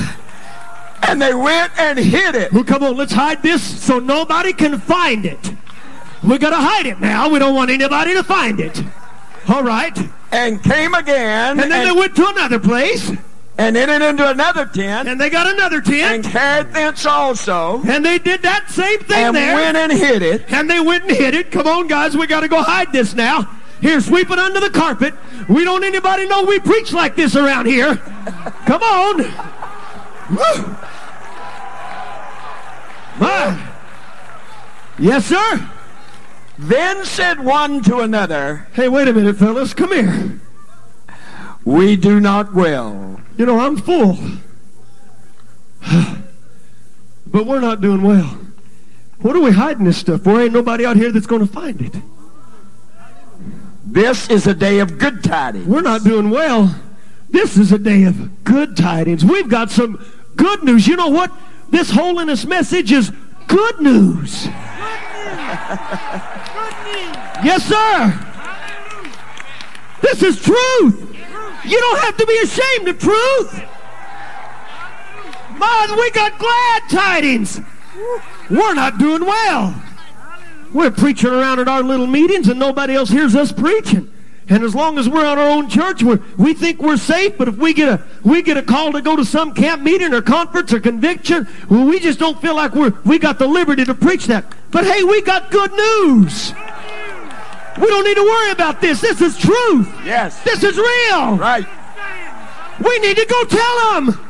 [1.02, 2.52] And they went and hid it.
[2.52, 5.52] Well, come on, let's hide this so nobody can find it.
[6.22, 7.28] We gotta hide it now.
[7.28, 8.82] We don't want anybody to find it.
[9.48, 9.96] All right.
[10.30, 13.10] And came again, And then they went to another place,
[13.58, 16.24] and entered into another tent, and they got another tent.
[16.24, 19.26] and carried thence also, and they did that same thing there.
[19.26, 19.54] and there.
[19.56, 20.50] went and hid it.
[20.50, 21.50] And they went and hid it.
[21.50, 23.50] Come on, guys, we gotta go hide this now.
[23.82, 25.12] Here, sweep it under the carpet.
[25.48, 27.96] We don't anybody know we preach like this around here.
[28.64, 29.18] Come on.
[30.30, 30.76] Woo!
[33.18, 33.72] My.
[34.98, 35.70] Yes, sir.
[36.58, 39.74] Then said one to another, Hey, wait a minute, fellas.
[39.74, 40.40] Come here.
[41.64, 43.20] We do not well.
[43.36, 44.18] You know, I'm full.
[47.24, 48.38] But we're not doing well.
[49.20, 50.22] What are we hiding this stuff?
[50.22, 50.38] for?
[50.38, 51.94] ain't nobody out here that's going to find it.
[53.84, 55.66] This is a day of good tidings.
[55.66, 56.78] We're not doing well.
[57.30, 59.24] This is a day of good tidings.
[59.24, 60.04] We've got some
[60.36, 60.86] good news.
[60.86, 61.32] You know what?
[61.72, 63.10] This holiness message is
[63.48, 64.44] good news.
[67.42, 68.28] Yes, sir.
[70.02, 71.16] This is truth.
[71.64, 73.54] You don't have to be ashamed of truth.
[75.58, 77.58] Man, we got glad tidings.
[78.50, 79.74] We're not doing well.
[80.74, 84.12] We're preaching around at our little meetings and nobody else hears us preaching.
[84.48, 87.38] And as long as we're on our own church, we're, we think we're safe.
[87.38, 90.12] But if we get a we get a call to go to some camp meeting
[90.12, 93.84] or conference or conviction, well, we just don't feel like we're we got the liberty
[93.84, 94.44] to preach that.
[94.70, 96.52] But hey, we got good news.
[97.80, 99.00] We don't need to worry about this.
[99.00, 99.88] This is truth.
[100.04, 100.42] Yes.
[100.44, 101.36] This is real.
[101.36, 101.66] Right.
[102.84, 104.28] We need to go tell them.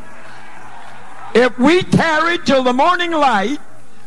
[1.35, 3.59] If we tarry till the morning light,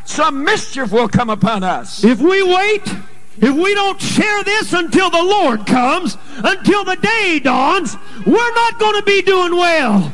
[0.04, 2.04] some mischief will come upon us.
[2.04, 2.94] If we wait,
[3.38, 8.78] if we don't share this until the Lord comes, until the day dawns, we're not
[8.78, 10.12] going to be doing well.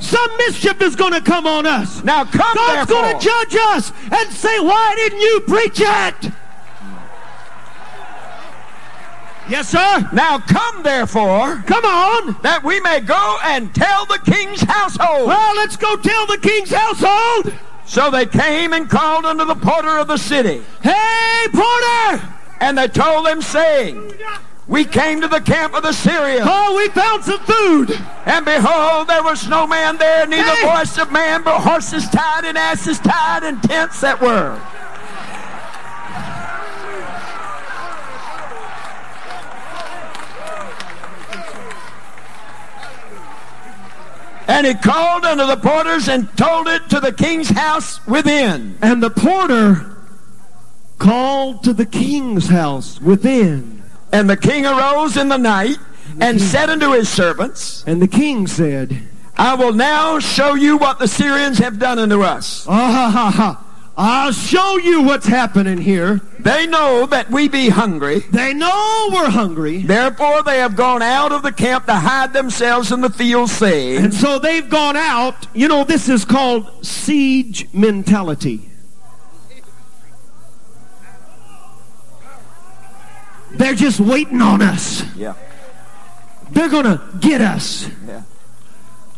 [0.00, 2.02] Some mischief is going to come on us.
[2.04, 6.32] Now come God's going to judge us and say, Why didn't you preach it?
[9.48, 10.08] Yes, sir.
[10.12, 12.36] Now come therefore, Come on.
[12.42, 15.28] that we may go and tell the king's household.
[15.28, 17.52] Well, let's go tell the king's household.
[17.84, 20.62] So they came and called unto the porter of the city.
[20.82, 22.34] Hey, porter.
[22.64, 24.14] And they told them, saying,
[24.66, 26.46] We came to the camp of the Syrians.
[26.48, 27.90] Oh, we found some food.
[28.24, 30.74] And behold, there was no man there, neither Hey!
[30.74, 34.58] voice of man, but horses tied and asses tied and tents that were.
[44.48, 48.78] And he called unto the porters and told it to the king's house within.
[48.80, 49.93] And the porter
[50.98, 53.82] called to the king's house within.
[54.12, 55.78] And the king arose in the night
[56.20, 59.02] and said unto his servants, And the king said,
[59.36, 62.66] I will now show you what the Syrians have done unto us.
[62.68, 63.64] Ah ha ha ha.
[63.96, 66.20] I'll show you what's happening here.
[66.40, 68.20] They know that we be hungry.
[68.30, 69.82] They know we're hungry.
[69.82, 74.04] Therefore they have gone out of the camp to hide themselves in the fields, saying,
[74.04, 75.46] And so they've gone out.
[75.54, 78.68] You know, this is called siege mentality.
[83.54, 85.04] They're just waiting on us.
[85.14, 85.34] Yeah.
[86.50, 87.88] They're going to get us.
[88.06, 88.22] Yeah.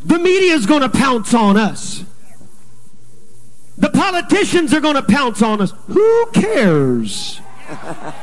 [0.05, 2.05] The media's going to pounce on us.
[3.79, 5.73] The politicians are going to pounce on us.
[5.89, 7.41] Who cares?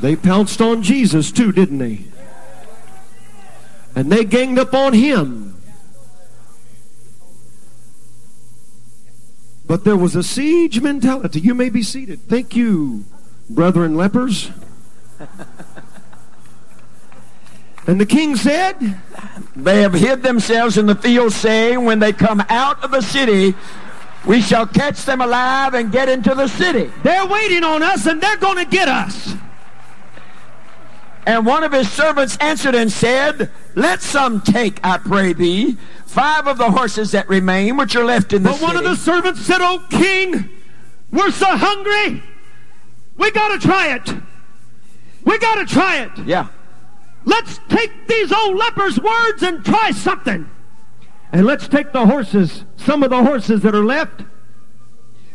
[0.00, 2.06] they pounced on Jesus too, didn't they?
[3.94, 5.51] And they ganged up on him.
[9.72, 11.40] But there was a siege mentality.
[11.40, 12.20] You may be seated.
[12.28, 13.06] Thank you,
[13.48, 14.50] brethren lepers.
[17.86, 19.00] And the king said,
[19.56, 23.54] They have hid themselves in the fields, saying, When they come out of the city,
[24.26, 26.92] we shall catch them alive and get into the city.
[27.02, 29.34] They're waiting on us and they're going to get us.
[31.24, 35.76] And one of his servants answered and said, Let some take, I pray thee,
[36.06, 38.64] five of the horses that remain, which are left in the But city.
[38.66, 40.48] one of the servants said, Oh, king,
[41.12, 42.22] we're so hungry.
[43.16, 44.14] We got to try it.
[45.24, 46.10] We got to try it.
[46.26, 46.48] yeah.
[47.24, 50.50] Let's take these old lepers' words and try something.
[51.30, 54.22] And let's take the horses, some of the horses that are left.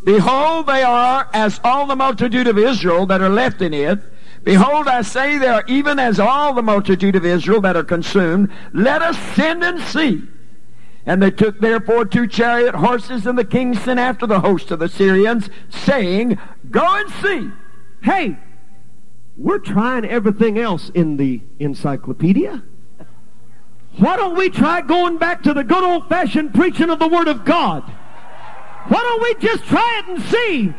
[0.03, 3.99] Behold, they are as all the multitude of Israel that are left in it.
[4.47, 8.49] Behold, I say there, even as all the multitude of Israel that are consumed.
[8.71, 10.23] Let us send and see.
[11.05, 14.79] And they took therefore two chariot horses, and the king sent after the host of
[14.79, 16.39] the Syrians, saying,
[16.71, 17.51] Go and see.
[18.01, 18.37] Hey,
[19.35, 22.63] we're trying everything else in the encyclopedia.
[23.97, 27.27] Why don't we try going back to the good old fashioned preaching of the Word
[27.27, 27.83] of God?
[27.83, 30.73] Why don't we just try it and see?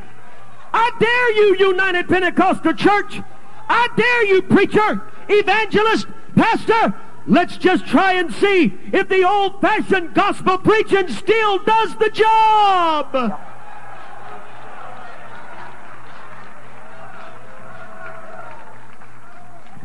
[0.73, 3.21] I dare you, United Pentecostal Church.
[3.69, 6.95] I dare you, preacher, evangelist, pastor.
[7.27, 13.39] Let's just try and see if the old fashioned gospel preaching still does the job.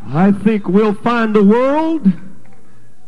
[0.07, 2.13] I think we'll find a world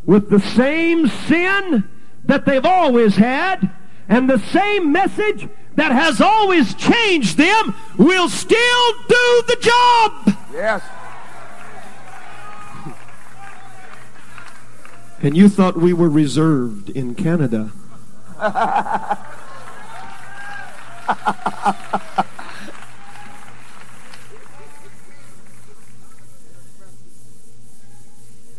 [0.06, 1.88] with the same sin
[2.26, 3.72] that they've always had
[4.08, 10.38] and the same message that has always changed them will still do the job.
[10.54, 10.84] Yes.
[15.22, 17.72] And you thought we were reserved in Canada.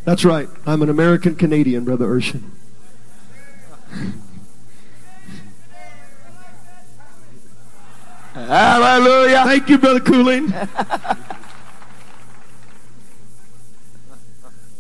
[0.05, 0.49] That's right.
[0.65, 2.43] I'm an American Canadian, Brother Urshan.
[8.37, 9.45] Hallelujah.
[9.45, 10.53] Thank you, Brother Cooling.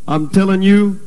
[0.06, 1.00] I'm telling you,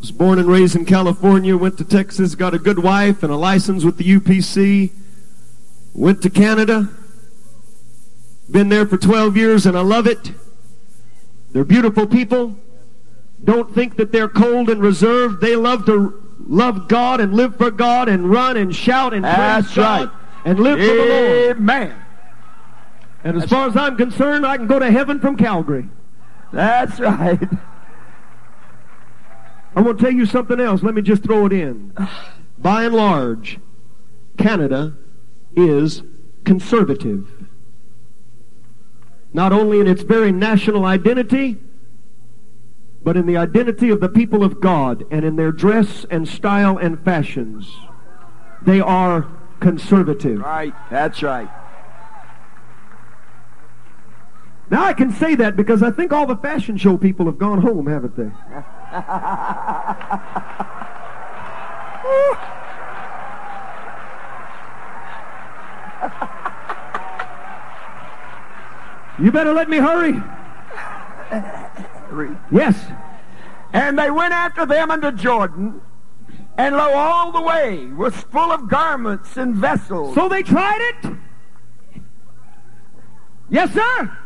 [0.00, 3.36] was born and raised in California, went to Texas, got a good wife and a
[3.36, 4.90] license with the UPC,
[5.94, 6.88] went to Canada,
[8.50, 10.32] been there for 12 years and I love it.
[11.52, 12.56] They're beautiful people.
[13.44, 15.40] Don't think that they're cold and reserved.
[15.40, 19.66] They love to love God and live for God and run and shout and That's
[19.66, 20.25] praise God right.
[20.46, 21.56] And live for the Lord.
[21.58, 21.94] Amen.
[23.24, 25.88] And as far as I'm concerned, I can go to heaven from Calgary.
[26.52, 27.48] That's right.
[29.74, 30.84] I want to tell you something else.
[30.84, 31.92] Let me just throw it in.
[32.56, 33.58] By and large,
[34.38, 34.94] Canada
[35.56, 36.02] is
[36.44, 37.28] conservative.
[39.32, 41.56] Not only in its very national identity,
[43.02, 46.78] but in the identity of the people of God and in their dress and style
[46.78, 47.76] and fashions.
[48.62, 49.28] They are
[49.60, 50.40] conservative.
[50.40, 50.74] Right.
[50.90, 51.48] That's right.
[54.70, 57.60] Now I can say that because I think all the fashion show people have gone
[57.60, 58.30] home, haven't they?
[69.18, 70.22] You better let me hurry.
[72.50, 72.78] Yes.
[73.72, 75.80] And they went after them unto Jordan,
[76.58, 80.14] and lo, all the way was full of garments and vessels.
[80.14, 81.12] So they tried it?
[83.50, 84.18] Yes, sir.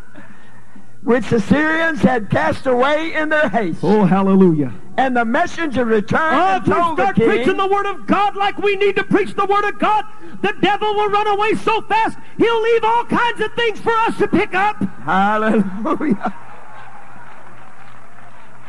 [1.02, 3.80] which the Syrians had cast away in their haste.
[3.82, 4.72] Oh, hallelujah.
[4.96, 8.06] And the messenger returned Oh, and if we told the start preaching the Word of
[8.06, 10.04] God like we need to preach the Word of God,
[10.42, 14.18] the devil will run away so fast, he'll leave all kinds of things for us
[14.18, 14.76] to pick up.
[15.04, 16.34] Hallelujah.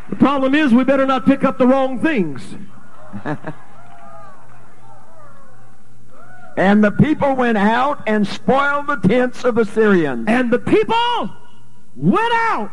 [0.10, 2.56] The problem is we better not pick up the wrong things.
[6.58, 10.26] And the people went out and spoiled the tents of the Syrians.
[10.28, 11.32] And the people
[11.96, 12.70] went out.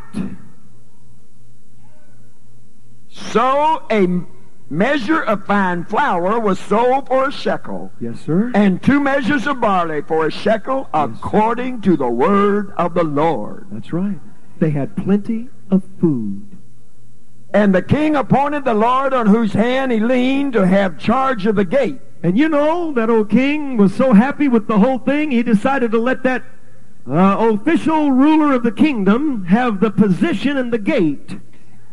[3.08, 4.08] So a
[4.68, 8.50] measure of fine flour was sold for a shekel, Yes, sir.
[8.54, 13.68] and two measures of barley for a shekel, according to the word of the Lord.
[13.70, 14.18] That's right.
[14.58, 16.47] They had plenty of food.
[17.58, 21.56] And the king appointed the Lord on whose hand he leaned to have charge of
[21.56, 22.00] the gate.
[22.22, 25.90] And you know, that old king was so happy with the whole thing, he decided
[25.90, 26.44] to let that
[27.10, 31.36] uh, official ruler of the kingdom have the position in the gate.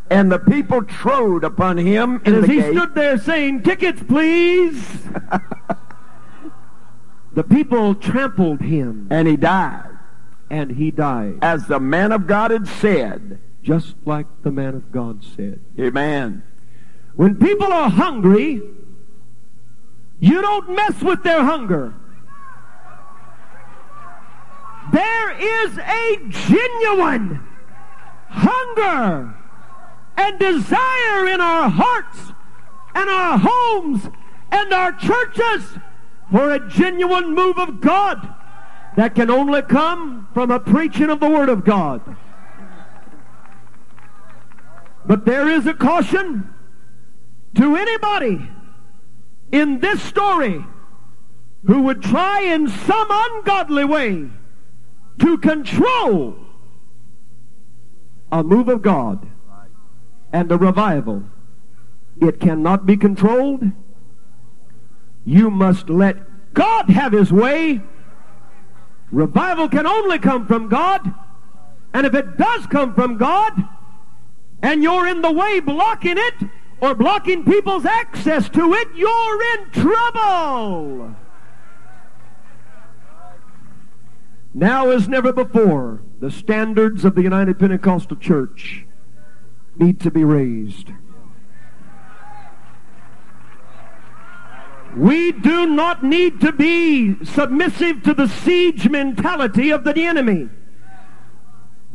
[0.08, 2.72] And the people trode upon him And as he gate.
[2.72, 5.02] stood there saying, Tickets, please,
[7.34, 9.98] the people trampled him, and he died,
[10.48, 13.40] and he died, as the man of God had said.
[13.66, 15.60] Just like the man of God said.
[15.80, 16.44] Amen.
[17.16, 18.62] When people are hungry,
[20.20, 21.96] you don't mess with their hunger.
[24.94, 27.42] There is a genuine
[28.30, 29.36] hunger
[30.16, 32.34] and desire in our hearts
[32.94, 34.08] and our homes
[34.52, 35.80] and our churches
[36.32, 38.32] for a genuine move of God
[38.96, 42.16] that can only come from a preaching of the Word of God.
[45.07, 46.49] But there is a caution
[47.56, 48.49] to anybody
[49.52, 50.65] in this story
[51.65, 54.30] who would try in some ungodly way
[55.19, 56.38] to control
[58.32, 59.27] a move of God
[60.34, 61.23] and a revival.
[62.19, 63.72] It cannot be controlled.
[65.23, 67.82] You must let God have his way.
[69.11, 71.14] Revival can only come from God.
[71.94, 73.53] And if it does come from God,
[74.61, 76.34] and you're in the way blocking it
[76.82, 81.15] or blocking people's access to it, you're in trouble.
[84.53, 88.86] Now as never before, the standards of the United Pentecostal Church
[89.77, 90.91] need to be raised.
[94.95, 100.49] We do not need to be submissive to the siege mentality of the enemy.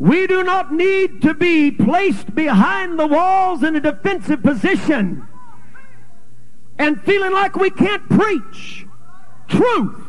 [0.00, 5.28] We do not need to be placed behind the walls in a defensive position
[6.78, 8.86] and feeling like we can't preach
[9.46, 10.02] truth.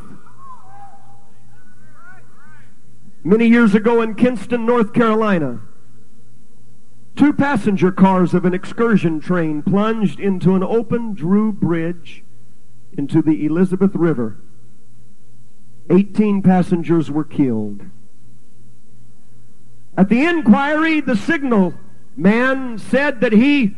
[3.25, 5.59] Many years ago in Kinston, North Carolina,
[7.17, 12.23] two passenger cars of an excursion train plunged into an open Drew Bridge
[12.97, 14.37] into the Elizabeth River.
[15.89, 17.81] 18 passengers were killed.
[20.01, 21.75] At the inquiry, the signal
[22.17, 23.75] man said that he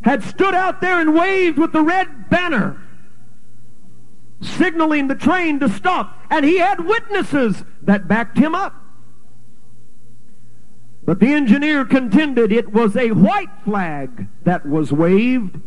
[0.00, 2.76] had stood out there and waved with the red banner,
[4.40, 8.74] signaling the train to stop, and he had witnesses that backed him up.
[11.04, 15.60] But the engineer contended it was a white flag that was waved,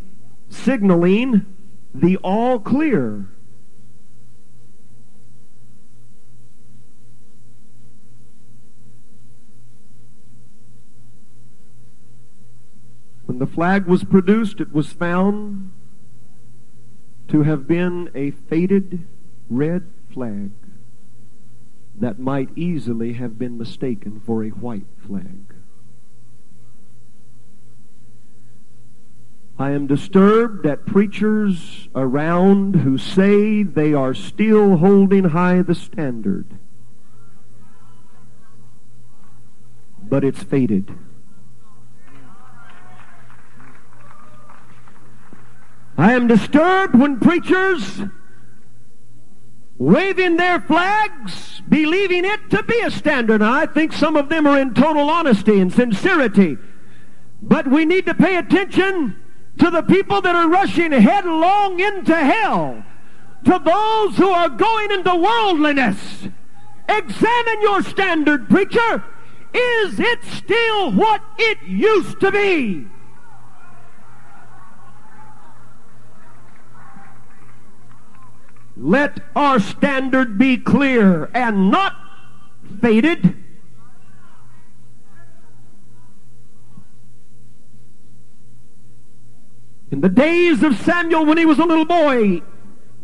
[0.49, 1.45] signaling
[1.95, 3.29] the all clear.
[13.37, 15.69] When the flag was produced, it was found
[17.27, 19.05] to have been a faded
[19.47, 20.49] red flag
[21.99, 25.53] that might easily have been mistaken for a white flag.
[29.59, 36.57] I am disturbed at preachers around who say they are still holding high the standard.
[40.01, 40.91] But it's faded.
[45.97, 48.01] I am disturbed when preachers
[49.79, 53.41] waving their flags, believing it to be a standard.
[53.41, 56.57] Now, I think some of them are in total honesty and sincerity.
[57.41, 59.15] But we need to pay attention
[59.57, 62.83] to the people that are rushing headlong into hell,
[63.45, 66.27] to those who are going into worldliness.
[66.87, 69.03] Examine your standard, preacher.
[69.53, 72.87] Is it still what it used to be?
[78.79, 81.95] Let our standard be clear and not
[82.79, 83.35] faded.
[89.89, 92.43] In the days of Samuel when he was a little boy,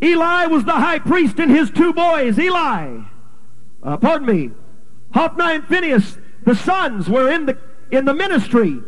[0.01, 2.99] Eli was the high priest and his two boys, Eli,
[3.81, 4.51] uh, pardon me,
[5.13, 7.57] Hophni and Phinehas, the sons were in the,
[7.89, 8.79] in the ministry.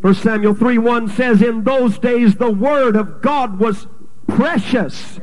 [0.00, 3.86] 1 Samuel 3 1 says, In those days the word of God was
[4.28, 5.18] precious.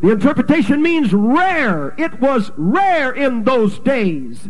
[0.00, 1.94] The interpretation means rare.
[1.98, 4.48] It was rare in those days.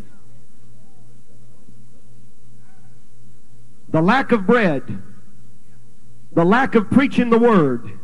[3.89, 5.03] The lack of bread
[6.33, 7.99] the lack of preaching the word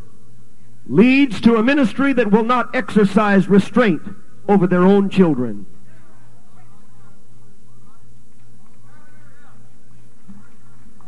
[0.89, 4.02] leads to a ministry that will not exercise restraint
[4.48, 5.66] over their own children.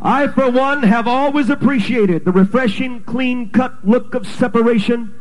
[0.00, 5.12] I, for one, have always appreciated the refreshing, clean cut look of separation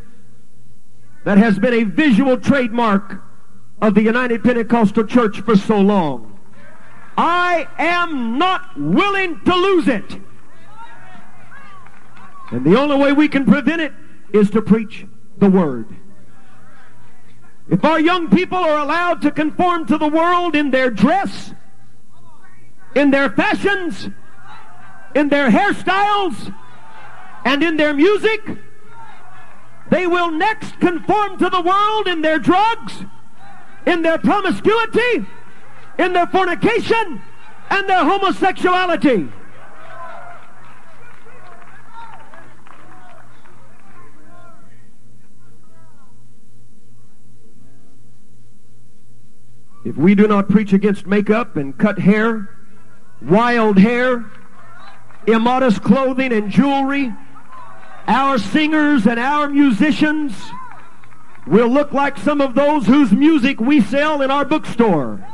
[1.28, 3.22] that has been a visual trademark
[3.82, 6.40] of the United Pentecostal Church for so long.
[7.18, 10.22] I am not willing to lose it.
[12.50, 13.92] And the only way we can prevent it
[14.32, 15.06] is to preach
[15.38, 15.94] the Word.
[17.70, 21.54] If our young people are allowed to conform to the world in their dress,
[22.96, 24.08] in their fashions,
[25.14, 26.56] in their hairstyles,
[27.44, 28.50] and in their music,
[29.90, 33.04] they will next conform to the world in their drugs,
[33.86, 35.26] in their promiscuity,
[35.98, 37.22] in their fornication,
[37.70, 39.30] and their homosexuality.
[49.86, 52.50] If we do not preach against makeup and cut hair,
[53.22, 54.26] wild hair,
[55.26, 57.14] immodest clothing and jewelry,
[58.08, 60.34] our singers and our musicians
[61.46, 65.26] will look like some of those whose music we sell in our bookstore.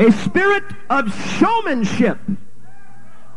[0.00, 2.20] A spirit of showmanship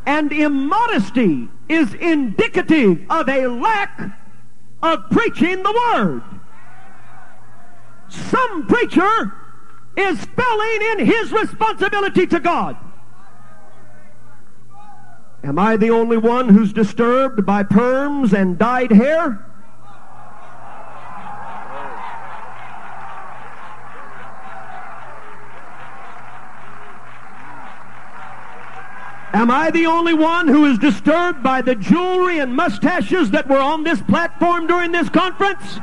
[0.06, 4.00] and immodesty is indicative of a lack
[4.82, 6.24] of preaching the word.
[8.10, 9.34] Some preacher
[9.96, 12.78] is failing in his responsibility to God.
[15.44, 19.46] Am I the only one who's disturbed by perms and dyed hair?
[29.34, 33.60] Am I the only one who is disturbed by the jewelry and mustaches that were
[33.60, 35.80] on this platform during this conference?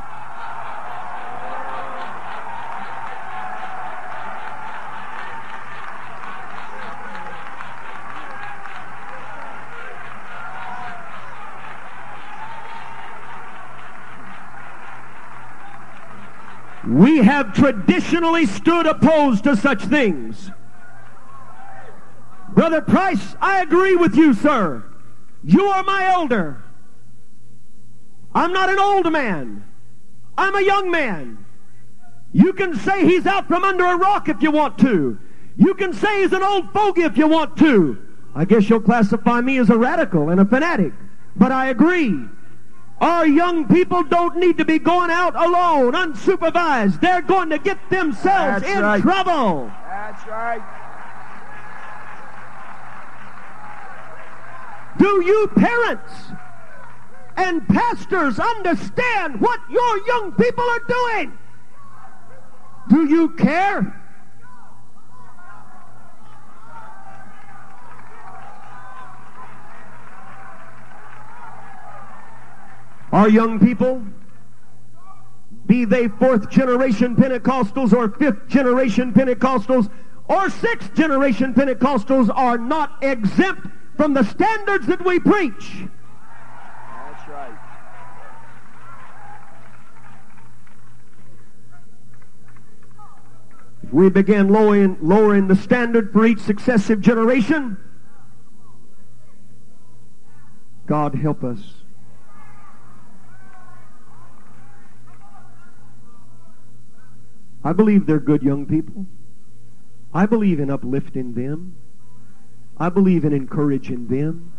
[16.86, 20.50] We have traditionally stood opposed to such things.
[22.58, 24.82] Brother Price, I agree with you, sir.
[25.44, 26.60] You are my elder.
[28.34, 29.62] I'm not an old man.
[30.36, 31.46] I'm a young man.
[32.32, 35.20] You can say he's out from under a rock if you want to.
[35.56, 37.96] You can say he's an old fogey if you want to.
[38.34, 40.94] I guess you'll classify me as a radical and a fanatic.
[41.36, 42.24] But I agree.
[43.00, 47.00] Our young people don't need to be going out alone, unsupervised.
[47.00, 49.00] They're going to get themselves That's in right.
[49.00, 49.70] trouble.
[49.86, 50.87] That's right.
[54.98, 56.12] Do you parents
[57.36, 61.38] and pastors understand what your young people are doing?
[62.88, 63.94] Do you care?
[73.12, 74.04] Our young people,
[75.66, 79.90] be they fourth generation Pentecostals or fifth generation Pentecostals
[80.28, 83.68] or sixth generation Pentecostals, are not exempt
[83.98, 85.82] from the standards that we preach.
[86.88, 87.58] That's right.
[93.82, 97.76] If we begin lowering, lowering the standard for each successive generation,
[100.86, 101.58] God help us.
[107.64, 109.06] I believe they're good young people.
[110.14, 111.74] I believe in uplifting them.
[112.80, 114.52] I believe in encouraging them.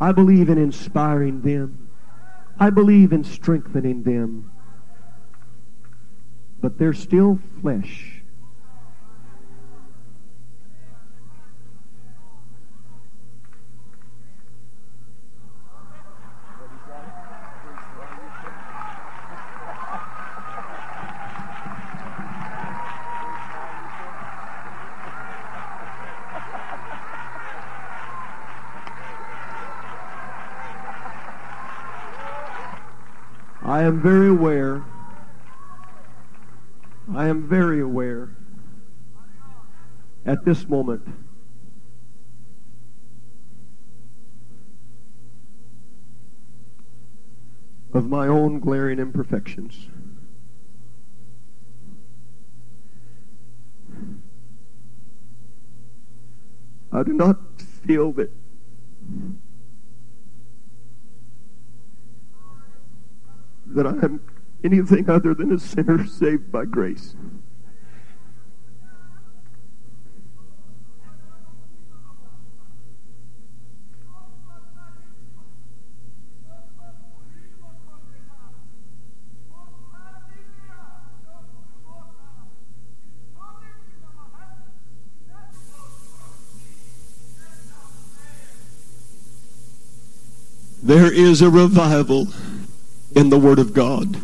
[0.00, 1.88] I believe in inspiring them.
[2.58, 4.50] I believe in strengthening them.
[6.60, 8.11] But they're still flesh.
[33.72, 34.84] I am very aware.
[37.14, 38.36] I am very aware
[40.26, 41.08] at this moment
[47.94, 49.88] of my own glaring imperfections.
[56.92, 57.38] I do not
[57.86, 58.41] feel that
[63.74, 64.20] that I am
[64.64, 67.14] anything other than a sinner saved by grace.
[90.84, 92.26] There is a revival
[93.14, 94.16] in the Word of God.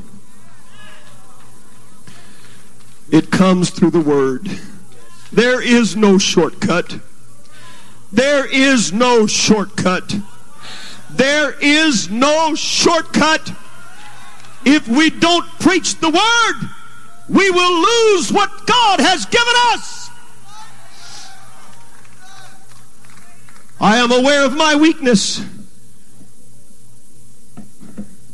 [3.11, 4.49] It comes through the Word.
[5.33, 6.99] There is no shortcut.
[8.13, 10.15] There is no shortcut.
[11.11, 13.53] There is no shortcut.
[14.65, 16.71] If we don't preach the Word,
[17.29, 20.11] we will lose what God has given us.
[23.81, 25.41] I am aware of my weakness.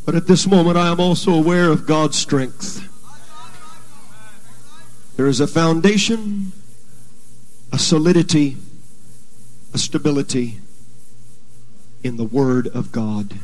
[0.05, 2.89] But at this moment, I am also aware of God's strength.
[5.17, 6.53] There is a foundation,
[7.73, 8.57] a solidity,
[9.73, 10.59] a stability
[12.03, 13.35] in the Word of God.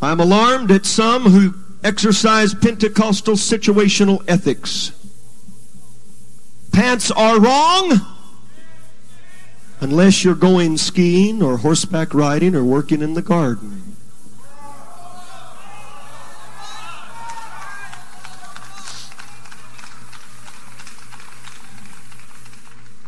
[0.00, 1.54] I'm alarmed at some who
[1.84, 4.90] exercise Pentecostal situational ethics.
[6.72, 8.00] Pants are wrong
[9.82, 13.96] unless you're going skiing or horseback riding or working in the garden.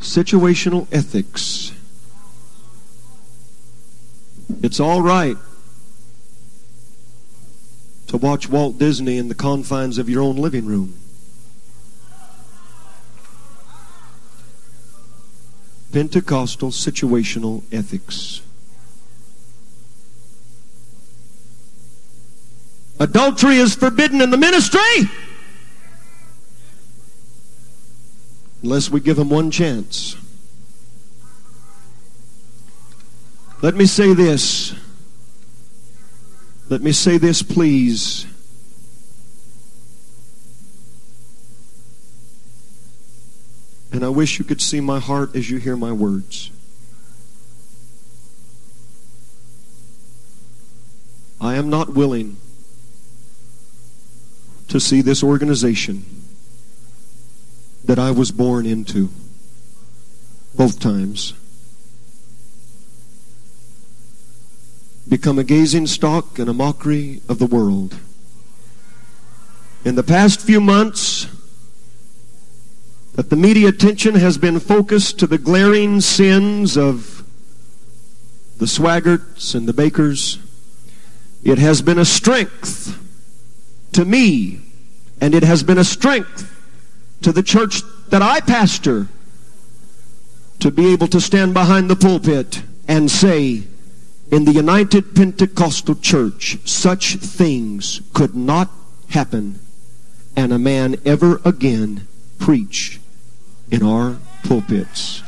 [0.01, 1.73] Situational ethics.
[4.61, 5.37] It's all right
[8.09, 11.04] to watch Walt Disney in the confines of your own living room.
[15.95, 18.43] Pentecostal situational ethics.
[22.99, 24.81] Adultery is forbidden in the ministry
[28.65, 30.17] unless we give them one chance.
[33.63, 34.75] Let me say this.
[36.71, 38.27] Let me say this, please.
[43.95, 46.51] And I wish you could see my heart as you hear my words.
[51.41, 52.37] I am not willing
[54.67, 56.05] to see this organization
[57.85, 59.11] that I was born into
[60.57, 61.35] both times
[65.09, 67.97] become a gazing stock and a mockery of the world.
[69.85, 71.29] In the past few months,
[73.15, 77.25] that the media attention has been focused to the glaring sins of
[78.59, 80.39] the Swaggarts and the Bakkers.
[81.45, 82.99] It has been a strength
[83.93, 84.61] to me,
[85.21, 86.51] and it has been a strength
[87.23, 89.07] to the church that I pastor
[90.59, 93.63] to be able to stand behind the pulpit and say,
[94.33, 98.71] in the United Pentecostal Church, such things could not
[99.11, 99.61] happen
[100.35, 102.09] and a man ever again
[102.39, 102.99] preach
[103.71, 105.23] in our pulpits.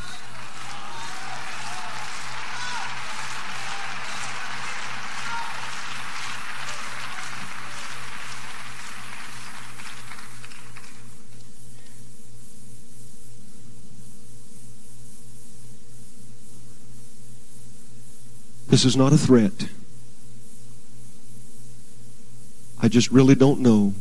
[18.68, 19.68] This is not a threat.
[22.78, 23.94] I just really don't know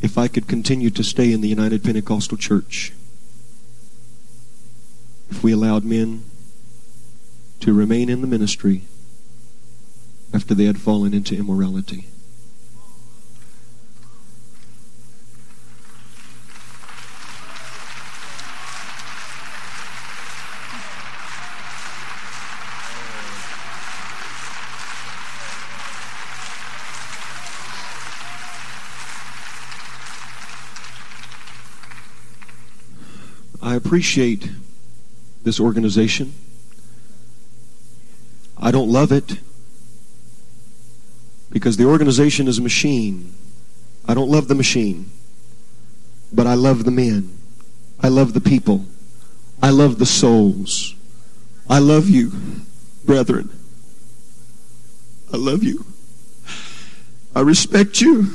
[0.00, 2.92] if I could continue to stay in the United Pentecostal Church
[5.30, 6.24] if we allowed men
[7.60, 8.82] to remain in the ministry
[10.32, 12.06] after they had fallen into immorality.
[33.78, 34.50] Appreciate
[35.44, 36.34] this organization.
[38.58, 39.38] I don't love it
[41.50, 43.32] because the organization is a machine.
[44.06, 45.10] I don't love the machine,
[46.32, 47.38] but I love the men.
[48.00, 48.84] I love the people.
[49.62, 50.94] I love the souls.
[51.70, 52.32] I love you,
[53.04, 53.48] brethren.
[55.32, 55.84] I love you.
[57.34, 58.26] I respect you.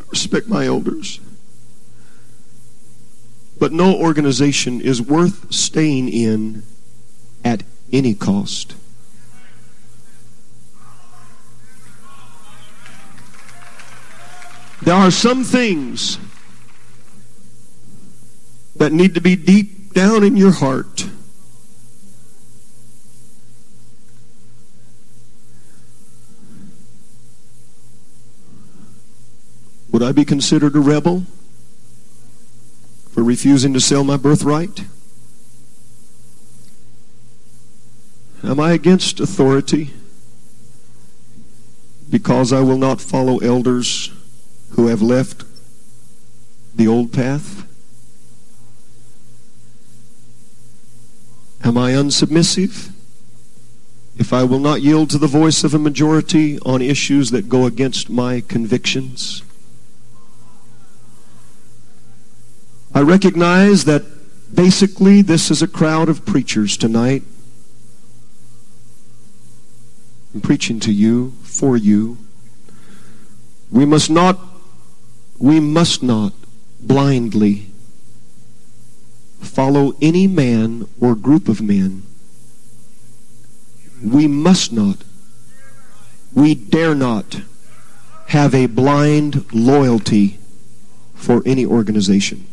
[0.00, 1.20] I respect my elders.
[3.62, 6.64] But no organization is worth staying in
[7.44, 7.62] at
[7.92, 8.74] any cost.
[14.82, 16.18] There are some things
[18.74, 21.06] that need to be deep down in your heart.
[29.92, 31.26] Would I be considered a rebel
[33.12, 34.84] for refusing to sell my birthright?
[38.42, 39.90] Am I against authority
[42.10, 44.10] because I will not follow elders
[44.70, 45.44] who have left
[46.74, 47.66] the old path?
[51.62, 52.90] Am I unsubmissive
[54.18, 57.66] if I will not yield to the voice of a majority on issues that go
[57.66, 59.42] against my convictions?
[62.94, 64.04] I recognize that
[64.54, 67.22] basically this is a crowd of preachers tonight.
[70.34, 72.18] I'm preaching to you, for you.
[73.70, 74.38] We must not,
[75.38, 76.34] we must not
[76.80, 77.68] blindly
[79.40, 82.02] follow any man or group of men.
[84.04, 84.98] We must not,
[86.34, 87.40] we dare not
[88.28, 90.38] have a blind loyalty
[91.14, 92.46] for any organization.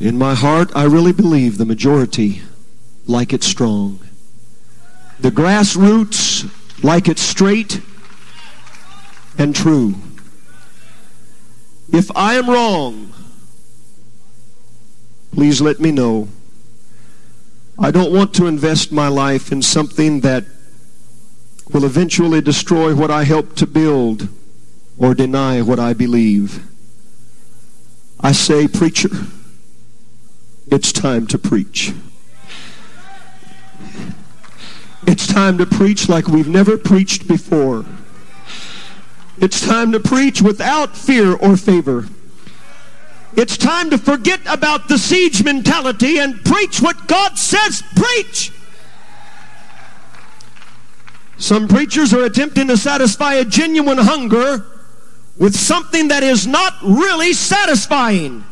[0.00, 2.40] In my heart, I really believe the majority
[3.06, 4.00] like it strong.
[5.20, 6.50] The grassroots
[6.82, 7.82] like it straight
[9.36, 9.94] and true.
[11.92, 13.12] If I am wrong,
[15.32, 16.28] please let me know.
[17.78, 20.46] I don't want to invest my life in something that
[21.72, 24.28] will eventually destroy what I helped to build
[24.96, 26.64] or deny what I believe.
[28.18, 29.10] I say, preacher,
[30.70, 31.92] it's time to preach.
[35.06, 37.84] It's time to preach like we've never preached before.
[39.38, 42.06] It's time to preach without fear or favor.
[43.36, 48.52] It's time to forget about the siege mentality and preach what God says preach.
[51.38, 54.66] Some preachers are attempting to satisfy a genuine hunger
[55.38, 58.44] with something that is not really satisfying.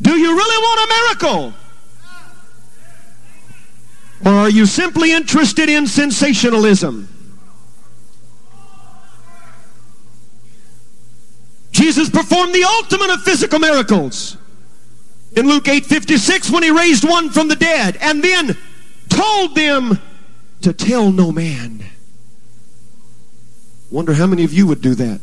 [0.00, 1.54] Do you really want a miracle?
[4.24, 7.08] Or are you simply interested in sensationalism?
[11.70, 14.36] Jesus performed the ultimate of physical miracles.
[15.36, 18.56] In Luke 8:56 when he raised one from the dead and then
[19.08, 19.98] told them
[20.62, 21.84] to tell no man.
[23.90, 25.20] Wonder how many of you would do that?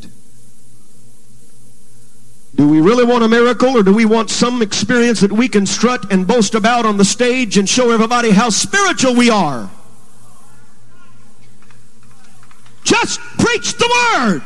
[2.56, 5.66] Do we really want a miracle or do we want some experience that we can
[5.66, 9.70] strut and boast about on the stage and show everybody how spiritual we are?
[12.84, 14.42] Just preach the word.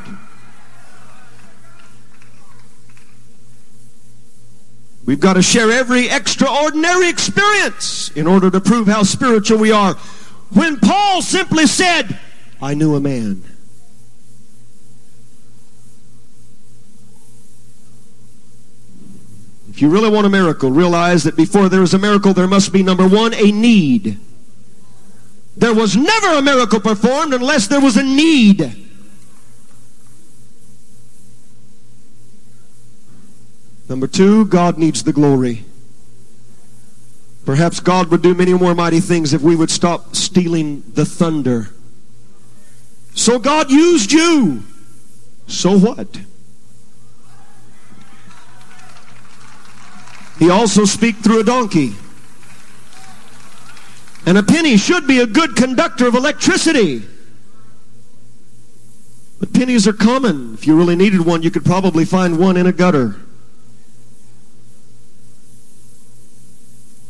[5.06, 9.94] We've got to share every extraordinary experience in order to prove how spiritual we are.
[10.53, 12.19] When Paul simply said,
[12.61, 13.44] I knew a man.
[19.81, 22.84] You really want a miracle, realize that before there is a miracle, there must be,
[22.84, 24.19] number one, a need.
[25.56, 28.88] There was never a miracle performed unless there was a need.
[33.88, 35.65] Number two, God needs the glory.
[37.45, 41.69] Perhaps God would do many more mighty things if we would stop stealing the thunder.
[43.15, 44.64] So God used you.
[45.47, 46.19] So what?
[50.40, 51.94] He also speak through a donkey.
[54.26, 57.03] And a penny should be a good conductor of electricity.
[59.40, 60.53] But pennies are common.
[60.53, 63.18] If you really needed one, you could probably find one in a gutter.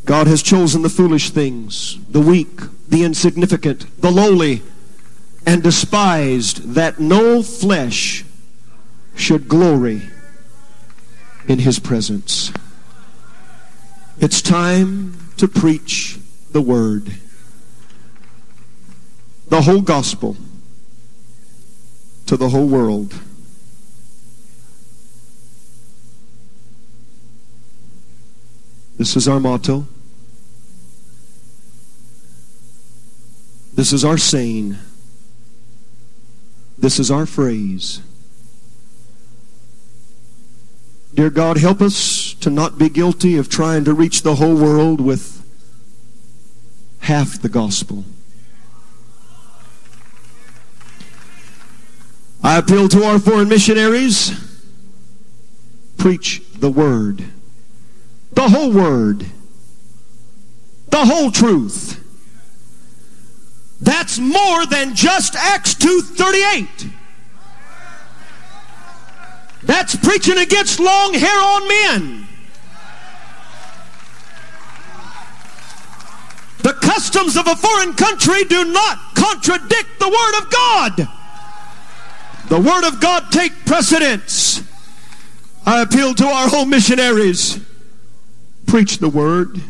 [0.05, 4.63] God has chosen the foolish things, the weak, the insignificant, the lowly,
[5.45, 8.25] and despised that no flesh
[9.15, 10.01] should glory
[11.47, 12.51] in his presence.
[14.21, 16.19] It's time to preach
[16.51, 17.13] the word.
[19.47, 20.35] The whole gospel
[22.25, 23.15] to the whole world.
[28.97, 29.87] This is our motto.
[33.73, 34.75] This is our saying.
[36.77, 38.01] This is our phrase.
[41.13, 45.01] Dear God, help us to not be guilty of trying to reach the whole world
[45.01, 45.43] with
[46.99, 48.05] half the gospel.
[52.43, 54.31] I appeal to our foreign missionaries.
[55.97, 57.25] Preach the word.
[58.33, 59.25] The whole word.
[60.89, 62.03] The whole truth.
[63.81, 66.91] That's more than just Acts 2:38.
[69.63, 72.27] That's preaching against long hair on men.
[76.61, 81.07] The customs of a foreign country do not contradict the Word of God.
[82.49, 84.63] The Word of God take precedence.
[85.65, 87.59] I appeal to our home missionaries.
[88.65, 89.61] Preach the Word.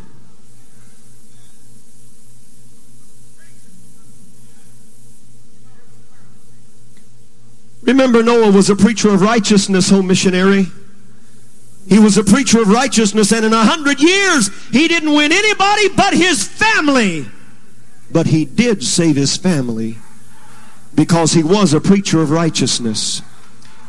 [7.82, 10.68] Remember, Noah was a preacher of righteousness, home missionary.
[11.88, 15.90] He was a preacher of righteousness, and in a hundred years, he didn't win anybody
[15.90, 17.28] but his family.
[18.12, 19.98] But he did save his family
[20.94, 23.22] because he was a preacher of righteousness.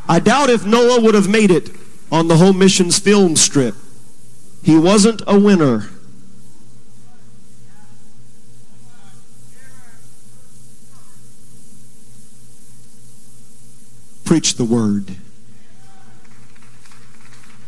[0.09, 1.71] I doubt if Noah would have made it
[2.11, 3.75] on the home missions film strip.
[4.63, 5.89] He wasn't a winner.
[14.31, 15.17] Preach the word.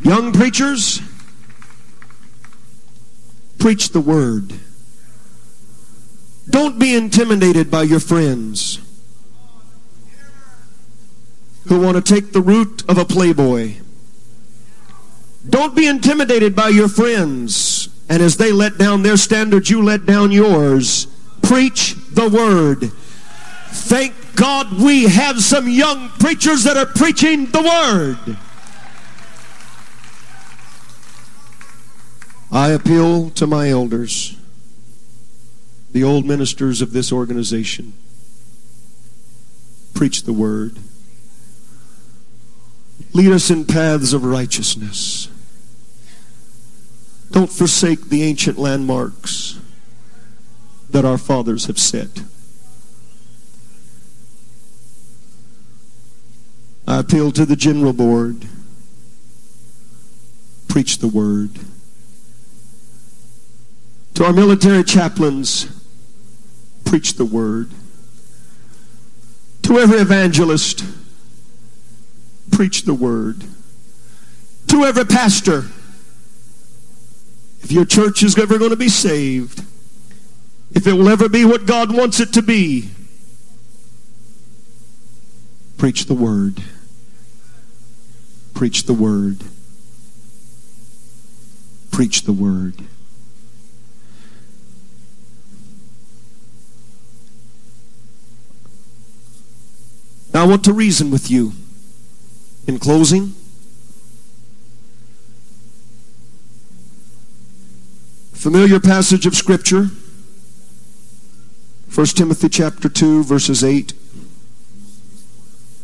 [0.01, 1.01] Young preachers,
[3.59, 4.53] preach the word.
[6.49, 8.79] Don't be intimidated by your friends
[11.67, 13.73] who want to take the route of a playboy.
[15.51, 20.07] Don't be intimidated by your friends, and as they let down their standards, you let
[20.07, 21.09] down yours.
[21.43, 22.93] Preach the word.
[23.73, 28.37] Thank God we have some young preachers that are preaching the Word.
[32.51, 34.37] I appeal to my elders,
[35.91, 37.95] the old ministers of this organization.
[39.95, 40.77] Preach the Word.
[43.15, 45.29] Lead us in paths of righteousness.
[47.31, 49.59] Don't forsake the ancient landmarks
[50.91, 52.23] that our fathers have set.
[56.93, 58.45] I appeal to the General Board.
[60.69, 61.59] Preach the Word.
[64.13, 65.69] To our military chaplains,
[66.85, 67.71] preach the Word.
[69.63, 70.85] To every evangelist,
[72.51, 73.43] preach the Word.
[74.67, 75.65] To every pastor,
[77.63, 79.65] if your church is ever going to be saved,
[80.73, 82.91] if it will ever be what God wants it to be,
[85.79, 86.63] preach the Word.
[88.55, 89.39] Preach the Word.
[91.91, 92.75] Preach the Word.
[100.33, 101.53] Now, I want to reason with you.
[102.67, 103.35] In closing,
[108.33, 109.91] familiar passage of Scripture,
[111.93, 113.93] 1 Timothy chapter 2, verses 8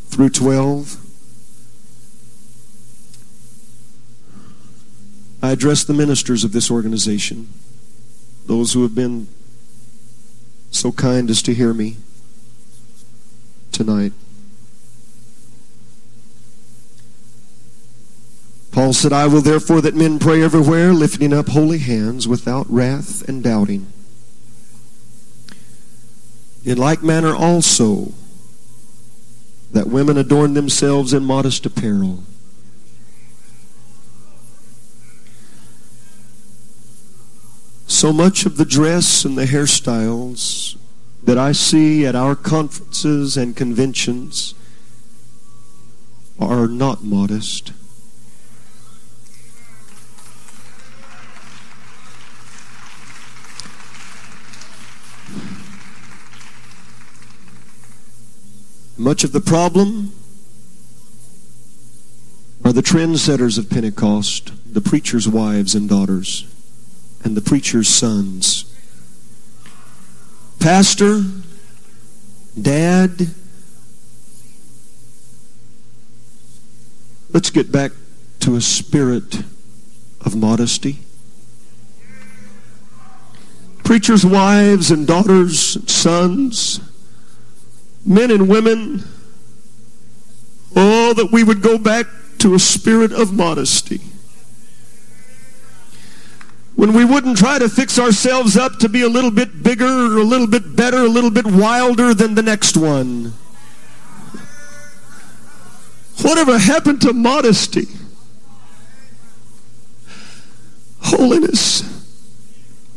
[0.06, 1.07] through 12.
[5.40, 7.48] I address the ministers of this organization,
[8.46, 9.28] those who have been
[10.70, 11.96] so kind as to hear me
[13.70, 14.12] tonight.
[18.72, 23.28] Paul said, I will therefore that men pray everywhere, lifting up holy hands without wrath
[23.28, 23.86] and doubting.
[26.64, 28.12] In like manner also,
[29.72, 32.22] that women adorn themselves in modest apparel.
[37.98, 40.76] So much of the dress and the hairstyles
[41.24, 44.54] that I see at our conferences and conventions
[46.38, 47.72] are not modest.
[58.96, 60.12] Much of the problem
[62.64, 66.46] are the trendsetters of Pentecost, the preacher's wives and daughters,
[67.24, 68.64] and the preacher's sons.
[70.60, 71.22] Pastor,
[72.60, 73.28] dad,
[77.32, 77.92] let's get back
[78.40, 79.42] to a spirit
[80.20, 80.98] of modesty.
[83.84, 86.80] Preachers' wives and daughters and sons,
[88.04, 89.04] men and women,
[90.76, 92.06] oh, that we would go back
[92.38, 94.00] to a spirit of modesty.
[96.78, 100.18] When we wouldn't try to fix ourselves up to be a little bit bigger, or
[100.18, 103.32] a little bit better, a little bit wilder than the next one.
[106.22, 107.86] Whatever happened to modesty?
[111.00, 111.82] Holiness,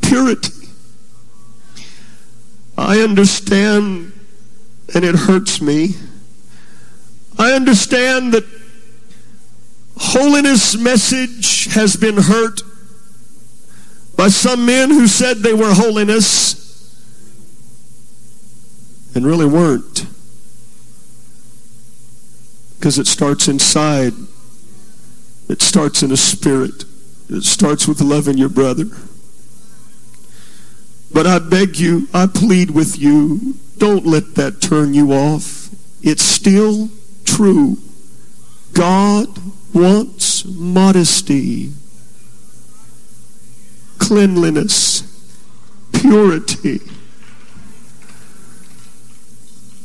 [0.04, 0.68] purity.
[2.78, 4.14] I understand
[4.94, 5.96] and it hurts me.
[7.40, 8.46] I understand that
[9.98, 12.62] holiness message has been hurt
[14.22, 16.94] by some men who said they were holiness
[19.16, 20.06] and really weren't.
[22.78, 24.14] Because it starts inside.
[25.50, 26.84] It starts in a spirit.
[27.32, 28.86] It starts with loving your brother.
[31.12, 35.70] But I beg you, I plead with you, don't let that turn you off.
[36.04, 36.92] It's still
[37.26, 37.80] true.
[38.74, 39.30] God
[39.74, 41.72] wants modesty,
[44.12, 45.04] cleanliness,
[45.94, 46.82] purity.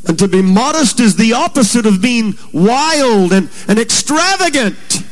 [0.09, 5.05] And to be modest is the opposite of being wild and, and extravagant.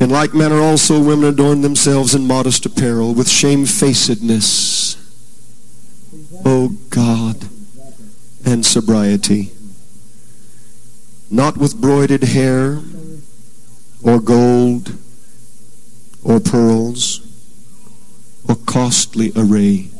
[0.00, 4.96] In like manner also women adorn themselves in modest apparel with shamefacedness.
[6.44, 7.36] O God,
[8.44, 9.52] and sobriety.
[11.30, 12.80] Not with broided hair
[14.06, 14.96] or gold
[16.24, 17.20] or pearls
[18.48, 19.90] or costly array.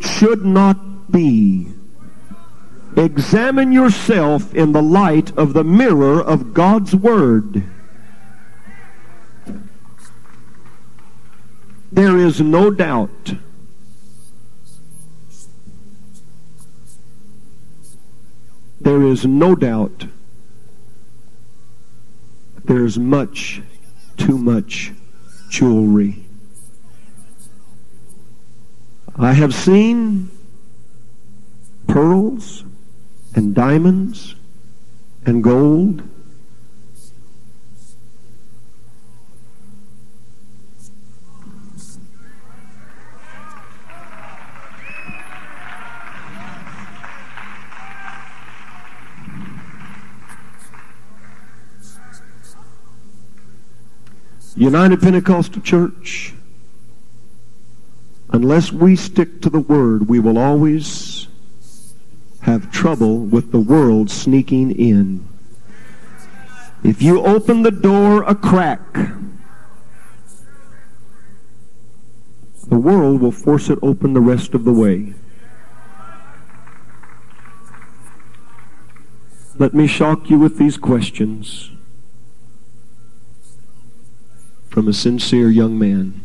[0.00, 1.68] should not be
[2.96, 7.62] Examine yourself in the light of the mirror of God's Word.
[11.96, 13.36] There is no doubt
[18.82, 20.04] there is no doubt
[22.66, 23.62] there's much,
[24.18, 24.92] too much
[25.48, 26.22] jewelry.
[29.16, 30.30] I have seen
[31.86, 32.62] pearls
[33.34, 34.34] and diamonds
[35.24, 36.02] and gold.
[54.56, 56.32] United Pentecostal Church,
[58.30, 61.28] unless we stick to the Word, we will always
[62.40, 65.28] have trouble with the world sneaking in.
[66.82, 68.80] If you open the door a crack,
[72.68, 75.12] the world will force it open the rest of the way.
[79.58, 81.75] Let me shock you with these questions
[84.76, 86.20] from a sincere young man.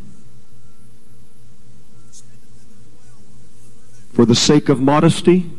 [4.12, 5.50] For the sake of modesty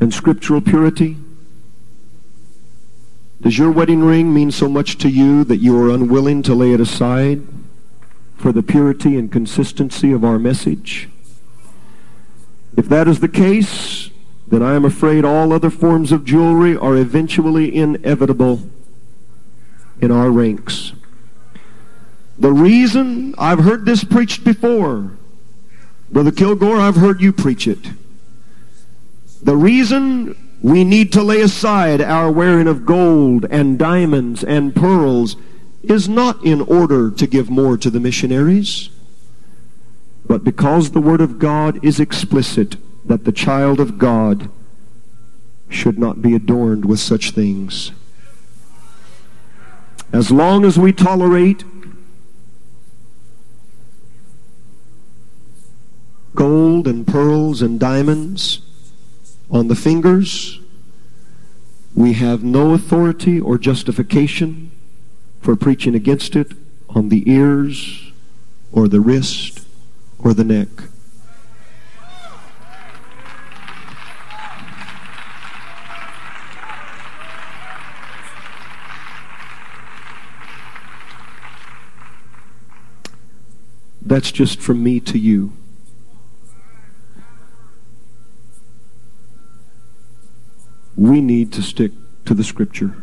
[0.00, 1.18] and scriptural purity,
[3.42, 6.72] does your wedding ring mean so much to you that you are unwilling to lay
[6.72, 7.42] it aside
[8.38, 11.10] for the purity and consistency of our message?
[12.74, 14.08] If that is the case,
[14.48, 18.62] then I am afraid all other forms of jewelry are eventually inevitable
[20.00, 20.92] in our ranks.
[22.38, 25.12] The reason I've heard this preached before,
[26.10, 27.90] Brother Kilgore, I've heard you preach it.
[29.42, 35.36] The reason we need to lay aside our wearing of gold and diamonds and pearls
[35.82, 38.90] is not in order to give more to the missionaries,
[40.26, 44.50] but because the Word of God is explicit that the child of God
[45.68, 47.92] should not be adorned with such things.
[50.12, 51.64] As long as we tolerate
[56.34, 58.60] gold and pearls and diamonds
[59.50, 60.60] on the fingers,
[61.94, 64.70] we have no authority or justification
[65.40, 66.52] for preaching against it
[66.88, 68.12] on the ears
[68.70, 69.66] or the wrist
[70.18, 70.68] or the neck.
[84.06, 85.52] That's just from me to you.
[90.96, 91.90] We need to stick
[92.24, 92.94] to the scripture.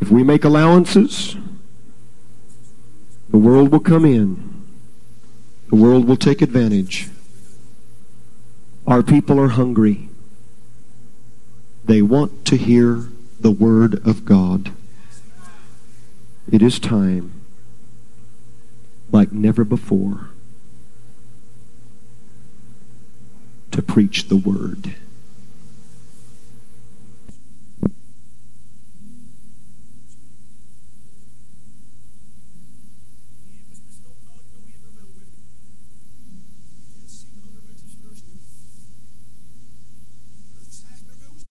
[0.00, 1.36] If we make allowances,
[3.28, 4.64] the world will come in.
[5.68, 7.08] The world will take advantage.
[8.84, 10.08] Our people are hungry.
[11.84, 13.08] They want to hear
[13.38, 14.72] the word of God.
[16.50, 17.32] It is time,
[19.10, 20.30] like never before,
[23.72, 24.94] to preach the word.